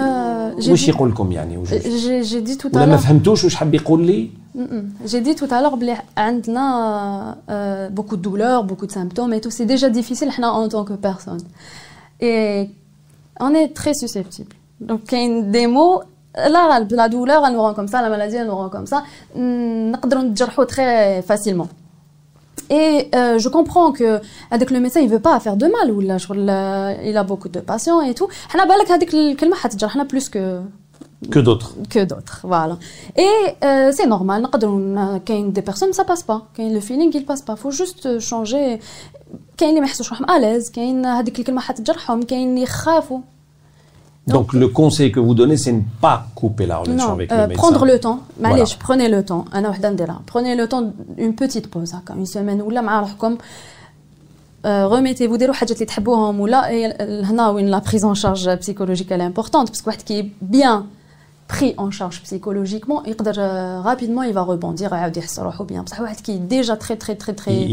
j'ai 0.60 0.68
واش 0.70 0.84
dit- 0.84 0.88
يقول 0.88 1.10
لكم 1.10 1.32
يعني 1.32 1.56
وجوج 1.58 1.80
J'ai 1.80 2.24
j'ai 2.30 2.40
dit 2.48 2.56
tout 2.58 2.68
à 2.68 2.76
ولا 2.76 2.86
ما 2.86 2.96
l'heure 2.96 3.00
فهمتوش 3.00 3.44
واش 3.44 3.54
حاب 3.54 3.74
يقول 3.74 4.06
لي 4.06 4.30
j'ai 5.06 5.20
dit 5.26 5.34
tout 5.40 5.46
à 5.50 5.62
l'heure 5.62 5.74
بلي 5.74 5.96
عندنا 6.16 7.36
euh, 7.50 7.94
beaucoup 8.00 8.16
de 8.16 8.22
douleurs 8.28 8.64
beaucoup 8.64 8.86
de 8.86 8.92
symptômes 8.92 9.32
et 9.32 9.40
tout 9.40 9.50
c'est 9.50 9.66
déjà 9.66 9.88
difficile 9.90 10.30
حنا 10.30 10.52
en 10.52 10.68
tant 10.68 10.84
que 10.84 10.92
personne 10.92 11.42
et 12.22 12.68
on 13.40 13.50
est 13.54 13.68
très 13.74 13.94
susceptible 13.94 14.54
donc 14.80 15.00
كاين 15.08 15.52
des 15.52 15.66
mots 15.66 16.02
la, 16.54 16.62
la 17.00 17.08
douleur 17.08 17.40
elle 17.46 17.52
nous 17.54 17.62
rend 17.66 17.74
comme 17.78 17.88
ça 17.92 18.02
la 18.02 18.08
maladie 18.14 18.36
elle 18.36 18.46
nous 18.46 18.56
rend 18.62 18.68
comme 18.76 18.86
ça 18.86 18.98
mm, 19.36 19.92
نقدروا 19.92 20.22
نتجرحوا 20.22 20.64
très 20.64 21.22
facilement 21.22 21.68
Et 22.69 23.09
euh, 23.15 23.39
je 23.39 23.49
comprends 23.49 23.91
que 23.91 24.19
avec 24.51 24.71
le 24.71 24.79
médecin, 24.79 24.99
il 24.99 25.09
veut 25.09 25.19
pas 25.19 25.39
faire 25.39 25.57
de 25.57 25.67
mal, 25.67 25.91
ou 25.91 26.01
il 26.01 27.17
a 27.17 27.23
beaucoup 27.23 27.49
de 27.49 27.59
patients 27.59 28.01
et 28.01 28.13
tout. 28.13 28.27
On 28.53 28.57
bah, 28.57 28.75
a 29.99 30.05
plus 30.05 30.29
que 30.29 30.61
que 31.31 31.39
d'autres. 31.39 31.75
Que 31.89 32.05
d'autres, 32.05 32.39
voilà. 32.43 32.77
Et 33.17 33.27
euh, 33.63 33.91
c'est 33.93 34.07
normal. 34.07 34.47
Quand 34.51 34.59
il 35.27 35.35
y 35.35 35.43
a 35.43 35.51
des 35.51 35.61
personnes, 35.61 35.91
ça 35.91 36.05
passe 36.05 36.23
pas. 36.23 36.47
Quand 36.55 36.69
le 36.69 36.79
feeling, 36.79 37.11
il 37.13 37.25
passe 37.25 37.41
pas. 37.41 37.57
faut 37.57 37.71
juste 37.71 38.19
changer. 38.19 38.79
Quand 39.57 39.67
il 39.67 39.75
y 39.75 39.77
a 39.77 39.81
des 39.81 39.87
à 40.27 40.39
l'aise, 40.39 40.71
quand 40.73 40.81
il 40.81 41.01
y 41.01 41.05
a 41.05 41.23
des 41.23 41.33
gens 41.35 41.43
qui 41.43 41.53
sont 41.53 41.57
à 41.57 42.45
l'aise, 42.47 43.21
donc, 44.29 44.53
le 44.53 44.67
conseil 44.67 45.11
que 45.11 45.19
vous 45.19 45.33
donnez, 45.33 45.57
c'est 45.57 45.71
ne 45.71 45.81
pas 46.01 46.27
couper 46.35 46.65
la 46.65 46.77
relation 46.77 47.13
avec 47.13 47.31
euh, 47.31 47.43
le 47.43 47.47
médecin. 47.49 47.61
Prendre 47.61 47.85
le 47.85 47.99
temps. 47.99 48.19
Allez, 48.43 48.63
prenez 48.79 49.09
le 49.09 49.23
temps. 49.23 49.45
Prenez 50.25 50.55
le 50.55 50.67
temps, 50.67 50.93
une 51.17 51.35
petite 51.35 51.67
pause, 51.67 51.93
hein, 51.93 52.01
une 52.15 52.25
semaine 52.25 52.61
ou 52.61 52.69
là, 52.69 52.81
euh, 54.65 54.87
remettez-vous 54.87 55.37
des 55.37 55.45
la 57.69 57.81
prise 57.81 58.03
en 58.03 58.13
charge 58.13 58.53
psychologique 58.59 59.09
parce 59.69 59.81
que 59.81 59.89
qui 60.03 60.19
est 60.19 60.31
bien 60.41 60.85
pris 61.47 61.73
en 61.77 61.91
charge 61.91 62.21
psychologiquement, 62.21 63.03
euh, 63.39 63.81
rapidement 63.81 64.23
il 64.23 64.33
va 64.33 64.43
rebondir 64.43 64.93
est. 67.51 67.67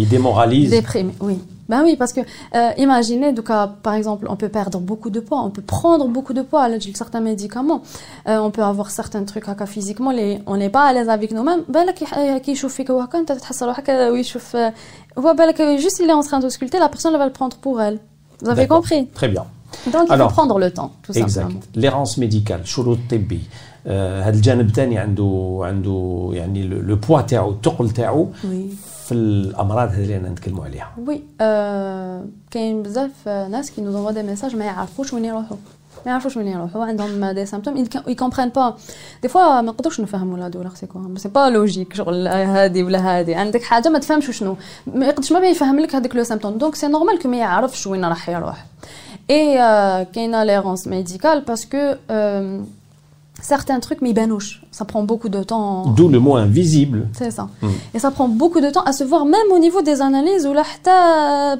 Déprimé, 0.71 1.13
oui. 1.21 1.39
Ben 1.72 1.82
oui, 1.86 1.94
parce 2.02 2.14
que 2.18 2.22
euh, 2.22 2.72
imaginez, 2.86 3.30
donc, 3.38 3.50
euh, 3.50 3.68
par 3.88 3.94
exemple, 4.00 4.24
on 4.34 4.38
peut 4.42 4.50
perdre 4.60 4.80
beaucoup 4.90 5.10
de 5.18 5.22
poids, 5.28 5.40
on 5.48 5.52
peut 5.58 5.66
prendre 5.78 6.06
beaucoup 6.16 6.34
de 6.40 6.44
poids 6.50 6.64
avec 6.70 6.82
certains 7.04 7.24
médicaments, 7.32 7.82
Euh, 8.30 8.48
on 8.48 8.52
peut 8.56 8.66
avoir 8.74 8.88
certains 9.00 9.24
trucs 9.32 9.48
هكا 9.50 9.66
physiquement, 9.66 10.12
les, 10.20 10.32
on 10.52 10.56
n'est 10.62 10.74
pas 10.78 10.84
à 10.90 10.94
l'aise 10.94 11.10
avec 11.10 11.32
nous-mêmes. 11.32 11.64
بالك 11.70 12.02
يح- 12.02 12.38
كي 12.38 12.52
يشوف 12.52 12.74
فيك 12.74 12.90
وهكا 12.90 13.20
انت 13.20 13.32
تحس 13.32 13.64
روحك 13.64 13.90
ويشوف 13.90 14.56
آه، 14.56 14.74
هو 15.20 15.34
بالك 15.34 15.80
juste 15.82 16.00
il 16.04 16.10
est 16.10 16.14
en 16.14 16.28
train 16.30 16.40
de 16.46 16.50
sculpter, 16.50 16.80
la 16.80 16.90
personne 16.90 17.14
elle 17.14 17.20
va 17.20 17.26
le 17.26 17.32
prendre 17.40 17.58
pour 17.58 17.82
elle. 17.82 18.00
Vous 18.42 18.50
avez 18.50 18.62
D'accord. 18.62 18.78
compris 18.78 19.02
Très 19.20 19.28
bien. 19.36 19.46
Donc 19.94 20.06
il 20.08 20.14
Alors, 20.14 20.30
faut 20.30 20.36
prendre 20.40 20.58
le 20.66 20.70
temps, 20.78 20.92
tout 21.04 21.14
simplement. 21.14 21.50
Exact. 21.50 21.64
L'errance 21.82 22.14
médicale, 22.24 22.62
شروط 22.66 22.98
طبي 23.12 23.40
آه، 23.88 24.22
هذا 24.24 24.36
الجانب 24.36 24.68
الثاني 24.68 24.98
عنده 24.98 25.60
عنده 25.62 26.30
يعني 26.34 26.64
لو 26.64 26.96
بوا 26.96 27.22
تاعو 27.22 27.52
الثقل 27.52 27.90
تاعو 27.90 28.28
Oui. 28.44 28.48
في 29.07 29.13
الأمراض 29.15 29.89
هذه 29.89 30.17
اللي 30.17 30.29
نتكلموا 30.29 30.65
عليها. 30.65 30.93
Oui, 31.07 31.15
euh, 31.15 32.29
كاين 32.51 32.83
بزاف 32.83 33.29
ناس 33.29 33.71
nous 33.71 33.97
envoient 33.97 34.15
des 34.15 34.23
messages 34.23 34.55
ما 34.55 34.65
يعرفوش 34.65 35.13
وين 35.13 35.25
يروحوا. 35.25 35.57
ما 36.07 36.13
يعرفوش 36.13 36.37
وين 36.37 36.47
يروحوا. 36.47 36.85
عندهم 36.85 37.25
دي 37.25 37.47
سيمبتوم 37.47 37.85
ils 37.85 38.15
comprennent 38.15 38.59
pas. 38.59 38.81
دي 39.23 39.29
فوا 39.29 39.61
ما 39.61 39.63
نقدروش 39.63 40.01
نفهموا 40.01 40.39
لا 40.39 40.49
دولار 40.49 40.75
سي 40.75 40.87
كوا 40.87 41.17
سي 41.17 41.29
با 41.29 41.51
لوجيك 41.51 41.95
شغل 41.95 42.27
هادي 42.27 42.83
ولا 42.83 42.99
هادي. 42.99 43.35
عندك 43.35 43.63
حاجة 43.63 43.89
ما 43.89 43.99
تفهمش 43.99 44.31
شنو. 44.31 44.57
ما 44.87 45.07
يقدرش 45.07 45.33
ما 45.33 45.49
يفهم 45.49 45.81
لك 45.81 45.95
هذاك 45.95 46.17
لو 46.17 46.25
سيمبتوم 46.25 46.59
دونك 46.59 46.75
سي 46.75 46.87
نورمال 46.87 47.19
كو 47.19 47.29
ما 47.29 47.37
يعرفش 47.37 47.87
وين 47.87 48.05
راح 48.05 48.29
يروح. 48.29 48.67
اي 49.31 49.57
كاينة 50.05 50.45
ليرونس 50.45 50.89
ميديكال 50.89 51.41
باسكو 51.41 51.95
certains 53.41 53.81
trucs 53.81 54.01
mais 54.01 54.13
banouches 54.13 54.63
ça 54.71 54.85
prend 54.85 55.03
beaucoup 55.03 55.29
de 55.29 55.43
temps 55.43 55.91
d'où 55.91 56.09
le 56.09 56.19
mot 56.19 56.37
invisible 56.37 57.09
c'est 57.13 57.31
ça 57.31 57.49
mm. 57.63 57.69
et 57.95 57.99
ça 57.99 58.11
prend 58.11 58.29
beaucoup 58.29 58.61
de 58.61 58.71
temps 58.71 58.83
à 58.83 58.93
se 58.93 59.05
voir 59.05 59.25
même 59.25 59.53
au 59.53 59.59
niveau 59.59 59.83
des 59.83 60.01
analyses 60.01 60.47
où 60.47 60.53
là 60.53 60.65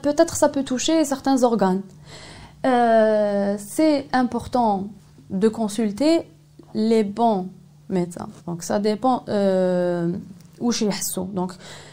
peut-être 0.03 0.37
ça 0.37 0.49
peut 0.49 0.63
toucher 0.65 1.05
certains 1.05 1.43
organes 1.43 1.83
euh, 2.65 3.57
c'est 3.59 4.07
important 4.13 4.89
de 5.31 5.49
consulter 5.49 6.23
les 6.75 7.05
bons 7.05 7.49
médecins. 7.89 8.29
Donc 8.47 8.63
ça 8.63 8.79
dépend 8.79 9.25
euh, 9.29 10.11
où 10.61 10.73
je 10.73 10.85
Donc, 11.33 11.53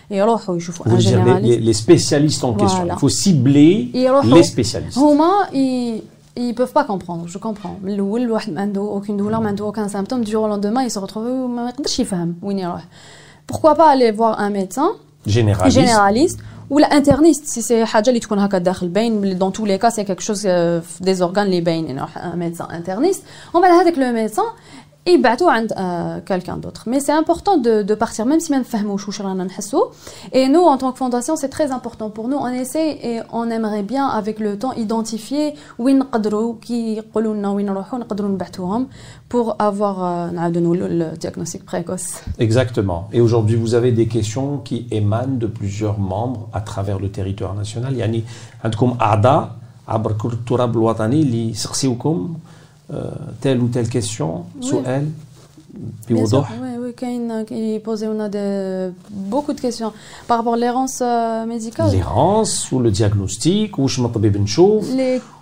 et 0.10 0.20
alors, 0.20 0.44
il 0.56 0.62
faut 0.62 0.84
un 0.88 1.00
généraliste. 1.00 1.60
Les, 1.60 1.60
les, 1.60 1.74
spécialistes 1.74 2.44
en 2.44 2.54
question. 2.54 2.86
Il 2.86 3.00
faut 3.00 3.10
cibler 3.10 3.92
les 3.94 4.44
spécialistes. 4.44 4.98
ils 5.54 6.02
ils 6.37 6.55
peuvent 6.55 6.73
pas 6.73 6.85
comprendre, 6.85 7.27
je 7.27 7.39
comprends. 7.39 7.77
aucune 8.97 9.17
douleur, 9.17 9.43
aucun 9.61 9.89
symptôme, 9.89 10.23
du 10.25 10.31
jour 10.31 10.45
au 10.45 10.49
lendemain, 10.49 10.83
ils 10.83 10.91
se 10.91 10.99
retrouvent, 10.99 11.51
pourquoi 13.49 13.75
pas 13.75 13.89
aller 13.91 14.13
voir 14.13 14.39
un 14.39 14.51
médecin 14.51 14.91
généraliste, 15.27 15.81
généraliste 15.81 16.41
ou 16.71 16.79
l'interniste 16.79 17.47
si 17.47 17.63
c'est 17.63 17.85
حاجه 17.85 18.09
اللي 18.09 18.21
تكون 18.21 18.39
هكا 18.39 18.59
داخل 18.59 18.89
باين 18.89 19.39
dans 19.39 19.51
tous 19.51 19.65
les 19.65 19.79
cas 19.79 19.91
c'est 19.91 20.05
quelque 20.05 20.23
chose 20.23 20.47
des 21.01 21.23
organes 21.23 21.47
اللي 21.47 21.61
باين 21.61 22.01
un 22.01 22.37
médecin 22.37 22.69
interniste 22.71 23.23
on 23.55 23.61
va 23.61 23.67
هذاك 23.67 23.95
le 23.95 24.13
médecin 24.13 24.43
يبعثوا 25.09 25.51
عند 25.53 25.73
quelqu'un 26.27 26.57
d'autre 26.57 26.83
mais 26.87 27.01
c'est 27.01 27.13
important 27.23 27.57
de, 27.57 27.83
de 27.83 27.95
partir 27.95 28.27
même 28.27 28.41
si 28.41 28.51
ما 28.51 28.59
نفهموش 28.59 29.09
واش 29.09 29.21
رانا 29.21 29.45
نحسوا 29.45 29.85
et 30.33 30.49
nous 30.49 30.65
en 30.73 30.77
tant 30.77 30.93
que 30.93 30.99
fondation 30.99 31.35
c'est 31.37 31.49
très 31.49 31.71
important 31.73 32.11
pour 32.11 32.29
nous 32.29 32.37
on 32.37 32.49
essaie 32.49 32.91
et 33.11 33.21
on 33.33 33.51
aimerait 33.51 33.83
bien 33.83 34.07
avec 34.07 34.39
le 34.39 34.59
temps 34.59 34.75
identifier 34.75 35.55
وين 35.79 35.99
نقدروا 35.99 36.55
كي 36.61 36.97
يقولوا 36.97 37.35
لنا 37.35 37.51
وين 37.51 37.67
نروحوا 37.67 37.99
نقدروا 37.99 38.31
نبعثوهم 38.31 38.87
pour 39.35 39.57
avoir 39.59 39.97
le 40.33 41.17
diagnostic 41.23 41.63
précoce. 41.73 42.09
Exactement. 42.47 43.01
Et 43.13 43.21
aujourd'hui, 43.27 43.57
vous 43.57 43.73
avez 43.79 43.93
des 44.01 44.09
questions 44.17 44.49
qui 44.69 44.77
émanent 44.91 45.37
de 45.45 45.49
plusieurs 45.59 45.99
membres 45.99 46.43
à 46.59 46.61
travers 46.71 46.99
le 46.99 47.09
territoire 47.11 47.55
national. 47.55 47.95
يعني 47.95 48.25
عندكم 48.65 48.97
أعضاء 49.01 49.51
عبر 49.89 50.13
كل 50.13 50.33
التراب 50.33 50.77
الوطني 50.77 51.23
اللي 51.23 51.51
يسقسيوكم 51.51 52.35
telle 53.41 53.61
ou 53.61 53.69
telle 53.69 53.89
question, 53.89 54.45
سؤال 54.61 55.07
بوضوح. 56.11 56.51
Oui, 56.63 56.69
oui, 56.81 57.45
qui 57.47 57.79
posait 57.85 58.09
on 58.09 58.21
a 58.21 58.29
de, 58.29 58.93
beaucoup 59.11 59.53
de 59.53 59.61
questions 59.61 59.93
par 60.27 60.39
rapport 60.39 60.55
à 60.55 60.57
l'errance 60.57 61.01
euh, 61.03 61.45
médicale. 61.47 61.91
L'errance 61.93 62.73
ou 62.73 62.81
le 62.81 62.91
diagnostic 62.91 63.79
ou 63.79 63.89
je 63.89 64.01
m'appelle 64.01 64.41
نشوف 64.43 64.85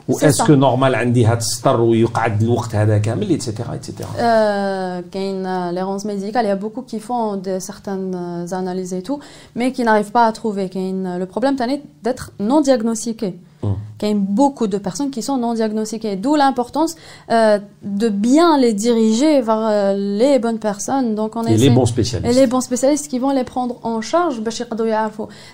ou 0.08 0.20
est-ce 0.20 0.42
que 0.44 0.52
normal 0.52 0.94
عندي 0.94 1.26
هتستر 1.26 1.80
ويقعد 1.80 2.42
الوقت 2.42 2.75
هذا 2.75 2.98
كامل 2.98 3.40
etc 3.40 3.50
etc. 3.75 4.08
Euh, 4.18 5.02
كاين 5.12 5.42
l'errance 5.72 6.04
médicale 6.04 6.44
il 6.44 6.48
y 6.48 6.50
a 6.50 6.56
beaucoup 6.56 6.82
qui 6.82 7.00
font 7.00 7.36
de 7.36 7.58
certaines 7.58 8.46
analyses 8.52 8.94
et 8.94 9.02
tout 9.02 9.18
mais 9.56 9.72
qui 9.72 9.82
n'arrivent 9.82 10.12
pas 10.12 10.26
à 10.26 10.32
trouver 10.32 10.68
كاين 10.68 11.18
le 11.18 11.26
problème 11.26 11.56
d'être 12.04 12.32
non 12.38 12.60
diagnostiqué. 12.60 13.34
Il 13.64 13.89
y 14.10 14.12
a 14.12 14.15
beaucoup 14.15 14.67
de 14.67 14.77
personnes 14.77 15.12
qui 15.12 15.22
sont 15.22 15.38
non 15.38 15.53
diagnostiquées. 15.53 16.15
D'où 16.15 16.36
l'importance 16.36 16.96
euh, 17.31 17.60
de 17.84 18.10
bien 18.10 18.58
les 18.58 18.74
diriger 18.74 19.41
vers 19.41 19.67
euh, 19.70 19.93
les 19.93 20.39
bonnes 20.39 20.60
personnes. 20.60 21.15
Donc 21.15 21.36
on 21.36 21.43
et 21.43 21.58
les 21.58 21.70
bons 21.70 21.86
spécialistes. 21.86 22.31
Et 22.31 22.39
les 22.39 22.48
bons 22.48 22.62
spécialistes 22.62 23.08
qui 23.08 23.20
vont 23.20 23.31
les 23.31 23.43
prendre 23.43 23.77
en 23.84 24.01
charge. 24.01 24.41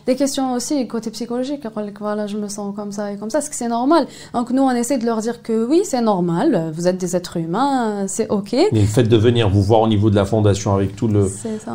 Des 0.05 0.15
questions 0.15 0.53
aussi 0.53 0.87
côté 0.87 1.11
psychologique. 1.11 1.63
Voilà, 1.99 2.27
je 2.27 2.37
me 2.37 2.47
sens 2.47 2.75
comme 2.75 2.91
ça 2.91 3.11
et 3.11 3.17
comme 3.17 3.29
ça. 3.29 3.39
Est-ce 3.39 3.49
que 3.49 3.55
c'est 3.55 3.67
normal? 3.67 4.07
Donc 4.33 4.51
nous, 4.51 4.61
on 4.61 4.71
essaie 4.71 4.97
de 4.97 5.05
leur 5.05 5.21
dire 5.21 5.41
que 5.41 5.65
oui, 5.65 5.81
c'est 5.83 6.01
normal. 6.01 6.71
Vous 6.73 6.87
êtes 6.87 6.97
des 6.97 7.15
êtres 7.15 7.37
humains, 7.37 8.05
c'est 8.07 8.29
OK. 8.29 8.53
Mais 8.53 8.81
le 8.81 8.85
fait 8.85 9.03
de 9.03 9.17
venir 9.17 9.49
vous 9.49 9.61
voir 9.61 9.81
au 9.81 9.87
niveau 9.87 10.09
de 10.09 10.15
la 10.15 10.25
fondation 10.25 10.73
avec 10.73 10.95
tout 10.95 11.07
le, 11.07 11.31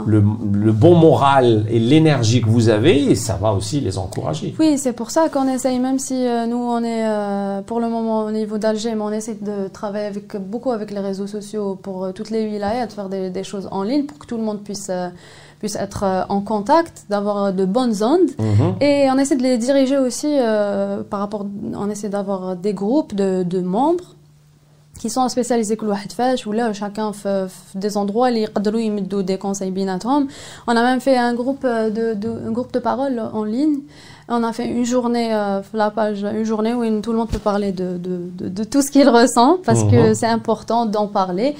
le, 0.06 0.22
le, 0.52 0.72
bon 0.72 0.94
moral 0.94 1.66
et 1.68 1.78
l'énergie 1.78 2.40
que 2.40 2.48
vous 2.48 2.68
avez, 2.68 3.14
ça 3.14 3.38
va 3.40 3.52
aussi 3.52 3.80
les 3.80 3.98
encourager. 3.98 4.54
Oui, 4.58 4.78
c'est 4.78 4.92
pour 4.92 5.10
ça 5.10 5.28
qu'on 5.28 5.48
essaye, 5.48 5.78
même 5.78 5.98
si 5.98 6.26
euh, 6.26 6.46
nous, 6.46 6.61
on 6.61 6.83
est 6.83 7.07
euh, 7.07 7.61
pour 7.61 7.79
le 7.79 7.89
moment 7.89 8.25
au 8.25 8.31
niveau 8.31 8.57
d'Alger, 8.57 8.95
mais 8.95 9.01
on 9.01 9.11
essaie 9.11 9.37
de 9.41 9.67
travailler 9.67 10.05
avec, 10.05 10.35
beaucoup 10.37 10.71
avec 10.71 10.91
les 10.91 10.99
réseaux 10.99 11.27
sociaux 11.27 11.75
pour 11.81 12.05
euh, 12.05 12.11
toutes 12.11 12.29
les 12.29 12.45
wilayas, 12.45 12.87
de 12.87 12.91
faire 12.91 13.09
des, 13.09 13.43
choses 13.43 13.67
en 13.71 13.83
ligne 13.83 14.05
pour 14.05 14.19
que 14.19 14.25
tout 14.25 14.37
le 14.37 14.43
monde 14.43 14.61
puisse 14.61 14.91
puisse 15.59 15.75
être 15.75 16.25
en 16.29 16.41
contact, 16.41 17.05
d'avoir 17.09 17.51
de 17.51 17.65
bonnes 17.65 18.03
ondes. 18.03 18.29
Mhm. 18.37 18.75
Et 18.79 19.07
on 19.11 19.17
essaie 19.17 19.35
de 19.35 19.41
les 19.41 19.57
diriger 19.57 19.97
aussi 19.97 20.37
par 21.09 21.19
rapport, 21.19 21.47
on 21.73 21.89
essaie 21.89 22.09
d'avoir 22.09 22.55
des 22.55 22.73
groupes 22.73 23.15
de, 23.15 23.41
de 23.41 23.61
membres 23.61 24.15
qui 24.97 25.09
sont 25.09 25.27
spécialisés 25.29 25.75
كل 25.75 25.87
واحد 25.87 26.11
فاش 26.11 26.47
ولا 26.47 26.73
chacun 26.73 27.11
fait 27.11 27.79
des 27.79 27.97
endroits 27.97 28.27
اللي 28.27 28.41
يقدروا 28.41 28.79
يمدوا 28.79 29.21
des 29.21 29.37
conseils 29.37 29.63
بيناتهم 29.63 30.27
on 30.67 30.71
a 30.71 30.73
même 30.73 30.99
fait 30.99 31.17
un 31.17 31.33
groupe 31.33 31.65
de, 31.65 32.13
de 32.13 32.29
un 32.47 32.51
groupe 32.51 32.73
de 32.73 32.79
parole 32.79 33.19
en 33.33 33.43
ligne 33.43 33.79
on 34.31 34.43
a 34.43 34.53
fait 34.53 34.67
une 34.67 34.85
journée, 34.85 35.33
euh, 35.33 35.61
la 35.73 35.91
page, 35.91 36.23
une 36.23 36.43
journée 36.43 36.73
où 36.73 37.01
tout 37.01 37.11
le 37.11 37.17
monde 37.17 37.29
peut 37.29 37.39
parler 37.39 37.71
de, 37.71 37.97
de, 37.97 38.49
de, 38.49 38.63
tout 38.63 38.81
ce 38.81 38.91
qu'il 38.91 39.07
ressent 39.07 39.57
parce 39.65 39.83
que 39.83 40.09
mhm. 40.09 40.15
c'est 40.15 40.27
important 40.27 40.85
d'en 40.85 41.07
parler. 41.07 41.55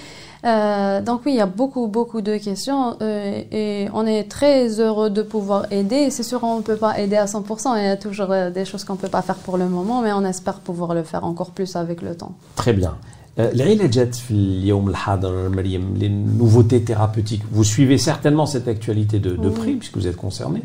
Euh, 0.46 1.02
donc 1.02 1.22
oui, 1.26 1.34
il 1.34 1.38
y 1.38 1.42
a 1.42 1.48
beaucoup, 1.48 1.88
beaucoup 1.88 2.22
de 2.22 2.38
questions 2.38 2.96
euh, 3.02 3.42
et 3.52 3.88
on 3.94 4.06
est 4.06 4.26
très 4.30 4.80
heureux 4.80 5.10
de 5.10 5.22
pouvoir 5.22 5.72
aider. 5.72 6.10
C'est 6.10 6.24
sûr, 6.24 6.44
on 6.44 6.58
ne 6.58 6.62
peut 6.62 6.76
pas 6.76 7.00
aider 7.00 7.16
à 7.16 7.26
100%. 7.26 7.78
Il 7.78 7.84
y 7.84 7.88
a 7.88 7.98
toujours 7.98 8.34
des 8.54 8.66
choses 8.66 8.84
qu'on 8.84 8.94
ne 8.94 9.00
peut 9.00 9.08
pas 9.08 9.22
faire 9.22 9.36
pour 9.36 9.58
le 9.58 9.68
moment, 9.68 10.02
mais 10.02 10.12
on 10.14 10.26
espère 10.26 10.60
pouvoir 10.60 10.94
le 10.94 11.04
faire 11.04 11.24
encore 11.24 11.52
plus 11.52 11.76
avec 11.76 12.02
le 12.02 12.16
temps. 12.16 12.34
Très 12.56 12.74
bien. 12.74 12.96
العلاجات 13.40 14.16
في 14.16 14.32
اليوم 14.32 14.90
الحاضر 14.90 15.50
مريم 15.50 15.98
les 16.00 16.10
nouveautés 16.10 16.82
thérapeutiques 16.82 17.44
vous 17.52 17.64
suivez 17.64 18.00
certainement 18.00 18.48
cette 18.48 18.68
actualité 18.68 19.20
de, 19.20 19.36
de 19.36 19.50
près 19.50 19.74
puisque 19.74 19.98
vous 19.98 20.08
êtes 20.08 20.16
concerné 20.16 20.64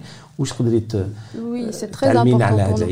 oui, 1.42 1.68
c'est 1.72 1.90
très 1.90 2.16
important 2.16 2.38
pour 2.38 2.78
nous. 2.78 2.86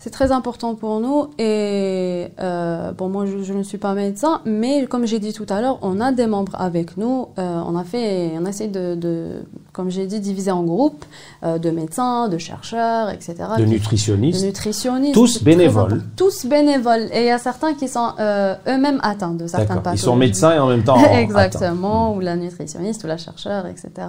C'est 0.00 0.10
très 0.10 0.32
important 0.32 0.74
pour 0.74 1.00
nous. 1.00 1.28
Et 1.38 2.26
euh, 2.40 2.90
bon, 2.92 3.08
moi, 3.08 3.26
je, 3.26 3.52
ne 3.52 3.62
suis 3.62 3.78
pas 3.78 3.94
médecin, 3.94 4.40
mais 4.44 4.86
comme 4.86 5.06
j'ai 5.06 5.20
dit 5.20 5.32
tout 5.32 5.46
à 5.48 5.60
l'heure, 5.60 5.78
on 5.82 6.00
a 6.00 6.10
des 6.10 6.26
membres 6.26 6.56
avec 6.58 6.96
nous. 6.96 7.28
Euh, 7.38 7.62
on 7.64 7.76
a 7.76 7.84
fait, 7.84 8.32
on 8.40 8.44
essaie 8.44 8.66
de, 8.66 8.96
de 8.96 9.42
comme 9.72 9.88
j'ai 9.88 10.06
dit, 10.06 10.18
diviser 10.18 10.50
en 10.50 10.64
groupes 10.64 11.04
euh, 11.44 11.58
de 11.58 11.70
médecins, 11.70 12.28
de 12.28 12.38
chercheurs, 12.38 13.10
etc. 13.10 13.36
De 13.58 13.64
nutritionnistes. 13.66 14.40
De 14.40 14.46
nutritionnistes. 14.46 15.14
Tous 15.14 15.44
bénévoles. 15.44 16.02
Tous 16.16 16.44
bénévoles. 16.46 17.08
Et 17.12 17.20
il 17.20 17.26
y 17.26 17.30
a 17.30 17.38
certains 17.38 17.74
qui 17.74 17.86
sont 17.86 18.14
eux-mêmes 18.18 18.98
atteints 19.02 19.34
de 19.34 19.46
certains 19.46 19.76
pathologies. 19.76 20.02
Ils 20.02 20.04
sont 20.04 20.16
médecins 20.16 20.54
et 20.54 20.58
en 20.58 20.66
même 20.66 20.82
temps. 20.82 20.98
Exactement. 21.12 22.16
Ou 22.16 22.20
la 22.20 22.34
nutritionniste, 22.34 23.04
ou 23.04 23.06
la 23.06 23.16
chercheur, 23.16 23.66
etc. 23.66 24.08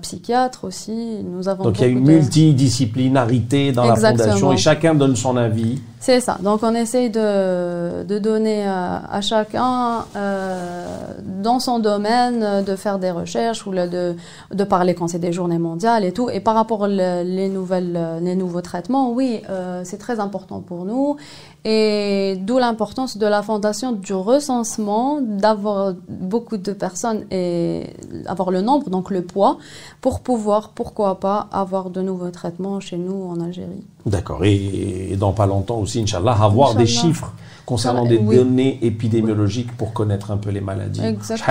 psychiatre 0.00 0.64
aussi. 0.64 1.18
Nous 1.24 1.48
avons 1.48 1.57
donc 1.62 1.78
il 1.78 1.82
y 1.82 1.84
a 1.84 1.88
une 1.88 2.04
multidisciplinarité 2.04 3.72
dans 3.72 3.84
la 3.84 3.96
fondation 3.96 4.52
et 4.52 4.56
chacun 4.56 4.94
donne 4.94 5.16
son 5.16 5.36
avis. 5.36 5.80
C'est 6.00 6.20
ça. 6.20 6.38
Donc 6.40 6.62
on 6.62 6.74
essaye 6.74 7.10
de, 7.10 8.04
de 8.04 8.18
donner 8.18 8.64
à, 8.66 9.20
chacun 9.20 10.04
euh, 10.14 10.86
dans 11.42 11.58
son 11.58 11.80
domaine 11.80 12.64
de 12.64 12.76
faire 12.76 12.98
des 12.98 13.10
recherches 13.10 13.66
ou 13.66 13.72
de, 13.72 14.14
de 14.54 14.64
parler 14.64 14.94
quand 14.94 15.08
c'est 15.08 15.18
des 15.18 15.32
journées 15.32 15.58
mondiales 15.58 16.04
et 16.04 16.12
tout. 16.12 16.30
Et 16.30 16.40
par 16.40 16.54
rapport 16.54 16.82
aux 16.82 16.86
les 16.86 17.48
nouvelles, 17.48 17.98
les 18.22 18.36
nouveaux 18.36 18.60
traitements, 18.60 19.12
oui, 19.12 19.42
euh, 19.50 19.82
c'est 19.84 19.98
très 19.98 20.20
important 20.20 20.60
pour 20.60 20.84
nous. 20.84 21.16
Et 21.70 22.36
d'où 22.40 22.56
l'importance 22.56 23.18
de 23.18 23.26
la 23.26 23.42
fondation 23.42 23.92
du 23.92 24.14
recensement, 24.14 25.20
d'avoir 25.20 25.92
beaucoup 26.08 26.56
de 26.56 26.72
personnes 26.72 27.26
et 27.30 27.90
avoir 28.24 28.50
le 28.50 28.62
nombre, 28.62 28.88
donc 28.88 29.10
le 29.10 29.20
poids, 29.20 29.58
pour 30.00 30.20
pouvoir, 30.20 30.70
pourquoi 30.70 31.20
pas, 31.20 31.46
avoir 31.52 31.90
de 31.90 32.00
nouveaux 32.00 32.30
traitements 32.30 32.80
chez 32.80 32.96
nous 32.96 33.22
en 33.22 33.38
Algérie. 33.40 33.84
D'accord. 34.06 34.42
Et, 34.44 35.14
dans 35.20 35.32
pas 35.32 35.46
longtemps 35.46 35.78
aussi, 35.78 36.00
Inch'Allah, 36.00 36.38
avoir 36.40 36.74
des 36.74 36.86
chiffres 36.86 37.34
concernant 37.66 38.06
des 38.06 38.18
données 38.18 38.78
épidémiologiques 38.80 39.76
pour 39.76 39.92
connaître 39.92 40.30
un 40.30 40.38
peu 40.38 40.48
les 40.48 40.62
maladies. 40.62 41.04
Exactement. 41.04 41.44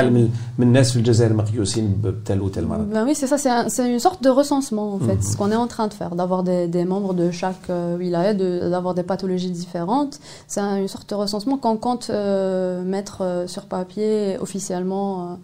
Ben 2.91 3.05
oui, 3.05 3.13
c'est 3.13 3.27
ça, 3.27 3.37
c'est 3.69 3.91
une 3.91 3.99
sorte 3.99 4.23
de 4.23 4.29
recensement 4.29 4.95
en 4.95 4.99
fait, 4.99 5.17
mhm. 5.17 5.21
ce 5.21 5.37
qu'on 5.37 5.51
est 5.51 5.55
en 5.55 5.67
train 5.67 5.87
de 5.87 5.93
faire, 5.93 6.15
d'avoir 6.15 6.41
des, 6.41 6.67
des, 6.67 6.85
membres 6.85 7.13
de 7.13 7.29
chaque 7.29 7.69
euh, 7.69 7.97
wilaya, 7.97 8.33
d'avoir 8.33 8.95
des 8.95 9.03
pathologies 9.03 9.51
différentes. 9.51 10.06
C'est 10.47 10.61
une 10.61 10.87
sorte 10.87 11.09
de 11.09 11.15
recensement 11.15 11.57
qu'on 11.57 11.77
compte 11.77 12.09
euh, 12.09 12.83
mettre 12.83 13.21
euh, 13.21 13.47
sur 13.47 13.65
papier 13.65 14.37
officiellement 14.39 15.37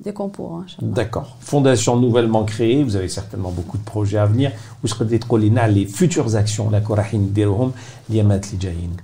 des 0.00 0.12
concours. 0.12 0.62
hein. 0.62 0.66
D'accord. 0.80 1.36
Fondation 1.40 1.96
nouvellement 1.96 2.44
créée, 2.44 2.84
vous 2.84 2.94
avez 2.94 3.08
certainement 3.08 3.50
beaucoup 3.50 3.78
de 3.78 3.82
projets 3.82 4.18
à 4.18 4.26
venir. 4.26 4.52
Vous 4.82 4.88
serez 4.88 5.04
les 5.66 5.86
futures 5.86 6.36
actions 6.36 6.70
la 6.70 6.80
Korahin 6.80 7.18
Dirohum, 7.18 7.72
Liamat 7.72 7.72
Lijayin 7.72 7.97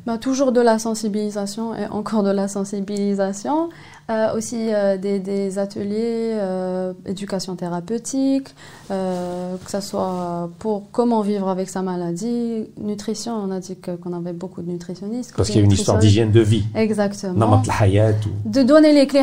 bah, 0.07 0.19
Toujours 0.19 0.53
de 0.53 0.61
la 0.61 0.79
sensibilisation 0.79 1.75
et 1.75 1.87
encore 1.87 2.23
de 2.23 2.31
la 2.31 2.49
sensibilisation. 2.49 3.69
Euh, 4.11 4.37
aussi 4.37 4.69
euh, 4.69 4.99
des, 4.99 5.59
ateliers 5.59 6.35
euh, 6.35 6.93
éducation 7.07 7.57
thérapeutique, 7.57 8.55
que 8.91 9.71
ce 9.71 9.81
soit 9.81 10.51
pour 10.59 10.91
comment 10.93 11.23
vivre 11.23 11.49
avec 11.49 11.71
sa 11.71 11.81
maladie, 11.81 12.67
nutrition, 12.77 13.33
on 13.35 13.51
a 13.51 13.61
dit 13.61 13.77
qu'on 13.77 14.13
avait 14.13 14.35
beaucoup 14.35 14.61
de 14.61 14.71
nutritionnistes. 14.71 15.33
Parce 15.35 15.49
qu'il 15.49 15.59
y 15.59 15.63
a 15.63 15.65
une 15.65 15.73
histoire 15.73 15.99
d'hygiène 15.99 16.33
de 16.33 16.41
vie. 16.41 16.65
Exactement. 16.75 17.63
De 18.45 18.63
donner 18.63 18.93
les 18.93 19.07
clés, 19.07 19.23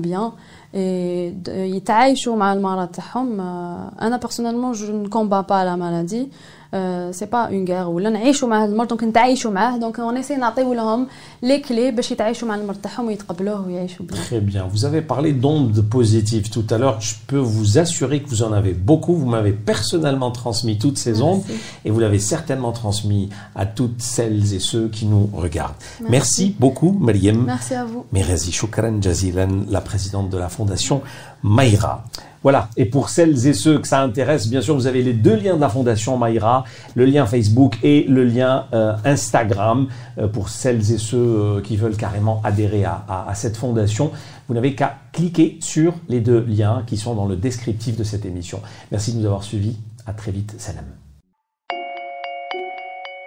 bien. 0.00 0.32
نعطوا 0.69 1.95
لهم 1.95 1.95
كاع 1.95 1.99
واش 1.99 2.07
يقدروا 2.07 2.07
نعطيو 2.07 2.07
لهم 2.07 2.07
باش 2.07 2.07
يحسوا 2.07 2.09
روحهم 2.09 2.09
بيان 2.09 2.21
et 2.21 2.27
de- 2.27 2.29
يتعايشوا 2.29 2.35
مع 2.35 2.53
المرض 2.53 2.87
تاعهم 2.87 3.39
آه، 3.39 3.91
انا 4.01 4.19
personnellement 4.19 4.73
je 4.73 4.91
ne 4.91 5.09
combats 5.09 5.43
pas 5.43 5.63
la 5.65 5.77
maladie 5.77 6.27
euh, 6.73 7.09
c'est 7.13 7.27
pas 7.29 7.49
une 7.51 7.65
guerre 7.65 7.87
ولا 7.89 8.09
نعيشوا 8.09 8.47
مع 8.49 8.63
هذا 8.63 8.71
المرض 8.71 8.87
دونك 8.87 9.03
نتعايشوا 9.03 9.51
معاه 9.51 9.77
دونك 9.77 9.97
on 9.97 10.23
essaie 10.25 10.39
نعطيو 10.39 10.73
لهم 10.73 11.07
لي 11.43 11.59
كلي 11.59 11.91
باش 11.91 12.11
يتعايشوا 12.11 12.47
مع 12.47 12.55
المرض 12.55 12.77
تاعهم 12.83 13.05
ويتقبلوه 13.07 13.67
ويعيشوا 13.67 14.05
بيان 14.05 14.21
Très 14.23 14.41
bien. 14.53 14.63
Vous 14.73 14.85
avez 14.85 15.01
parlé 15.01 15.31
d'ondes 15.33 15.81
positives 15.89 16.49
tout 16.49 16.65
à 16.69 16.77
l'heure. 16.77 16.97
Je 17.01 17.15
peux 17.27 17.43
vous 17.55 17.77
assurer 17.77 18.21
que 18.21 18.29
vous 18.29 18.43
en 18.43 18.51
avez 18.51 18.73
beaucoup. 18.73 19.15
Vous 19.15 19.25
m'avez 19.35 19.51
personnellement 19.71 20.31
transmis 20.31 20.77
toutes 20.77 20.97
ces 20.97 21.21
ondes 21.21 21.43
Merci. 21.47 21.63
et 21.85 21.89
vous 21.91 21.99
l'avez 22.05 22.19
certainement 22.35 22.71
transmis 22.81 23.29
à 23.55 23.65
toutes 23.65 24.01
celles 24.01 24.53
et 24.53 24.59
ceux 24.71 24.87
qui 24.95 25.05
nous 25.05 25.25
regardent. 25.45 25.75
Merci, 26.01 26.09
Merci. 26.11 26.55
beaucoup, 26.59 26.91
Mariam. 27.07 27.43
merci 27.45 27.73
à 27.73 27.85
vous 27.85 28.05
Merazi 28.11 28.51
Shukran 28.51 29.01
Jazilan, 29.01 29.51
la 29.69 29.81
présidente 29.89 30.29
de 30.29 30.37
la 30.37 30.49
fondation 30.49 30.97
Maïra. 31.43 32.03
Voilà, 32.43 32.69
et 32.77 32.85
pour 32.85 33.09
celles 33.09 33.47
et 33.47 33.53
ceux 33.53 33.79
que 33.79 33.87
ça 33.87 34.01
intéresse, 34.03 34.47
bien 34.47 34.61
sûr, 34.61 34.75
vous 34.75 34.85
avez 34.85 35.01
les 35.01 35.13
deux 35.13 35.35
liens 35.35 35.55
de 35.55 35.61
la 35.61 35.69
fondation 35.69 36.15
Maïra, 36.15 36.63
le 36.93 37.05
lien 37.05 37.25
Facebook 37.25 37.77
et 37.81 38.05
le 38.07 38.23
lien 38.23 38.65
euh, 38.73 38.93
Instagram. 39.03 39.87
Euh, 40.19 40.27
pour 40.27 40.49
celles 40.49 40.91
et 40.91 40.99
ceux 40.99 41.17
euh, 41.17 41.61
qui 41.61 41.75
veulent 41.75 41.97
carrément 41.97 42.41
adhérer 42.43 42.85
à, 42.85 43.03
à- 43.09 43.29
à 43.29 43.33
cette 43.35 43.57
fondation, 43.57 44.11
vous 44.47 44.53
n'avez 44.53 44.75
qu'à 44.75 44.95
cliquer 45.11 45.57
sur 45.59 45.93
les 46.07 46.19
deux 46.19 46.41
liens 46.47 46.83
qui 46.85 46.97
sont 46.97 47.15
dans 47.15 47.25
le 47.25 47.35
descriptif 47.35 47.97
de 47.97 48.03
cette 48.03 48.25
émission. 48.25 48.61
Merci 48.91 49.13
de 49.13 49.19
nous 49.19 49.25
avoir 49.25 49.43
suivis. 49.43 49.77
À 50.05 50.13
très 50.13 50.31
vite. 50.31 50.53
Salam. 50.59 50.85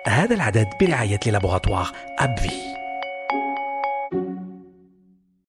هذا 0.09 0.35
العدد 0.35 0.67
برعاية 0.81 1.21
لابوغاتوار 1.27 1.93
أبفي 2.19 2.51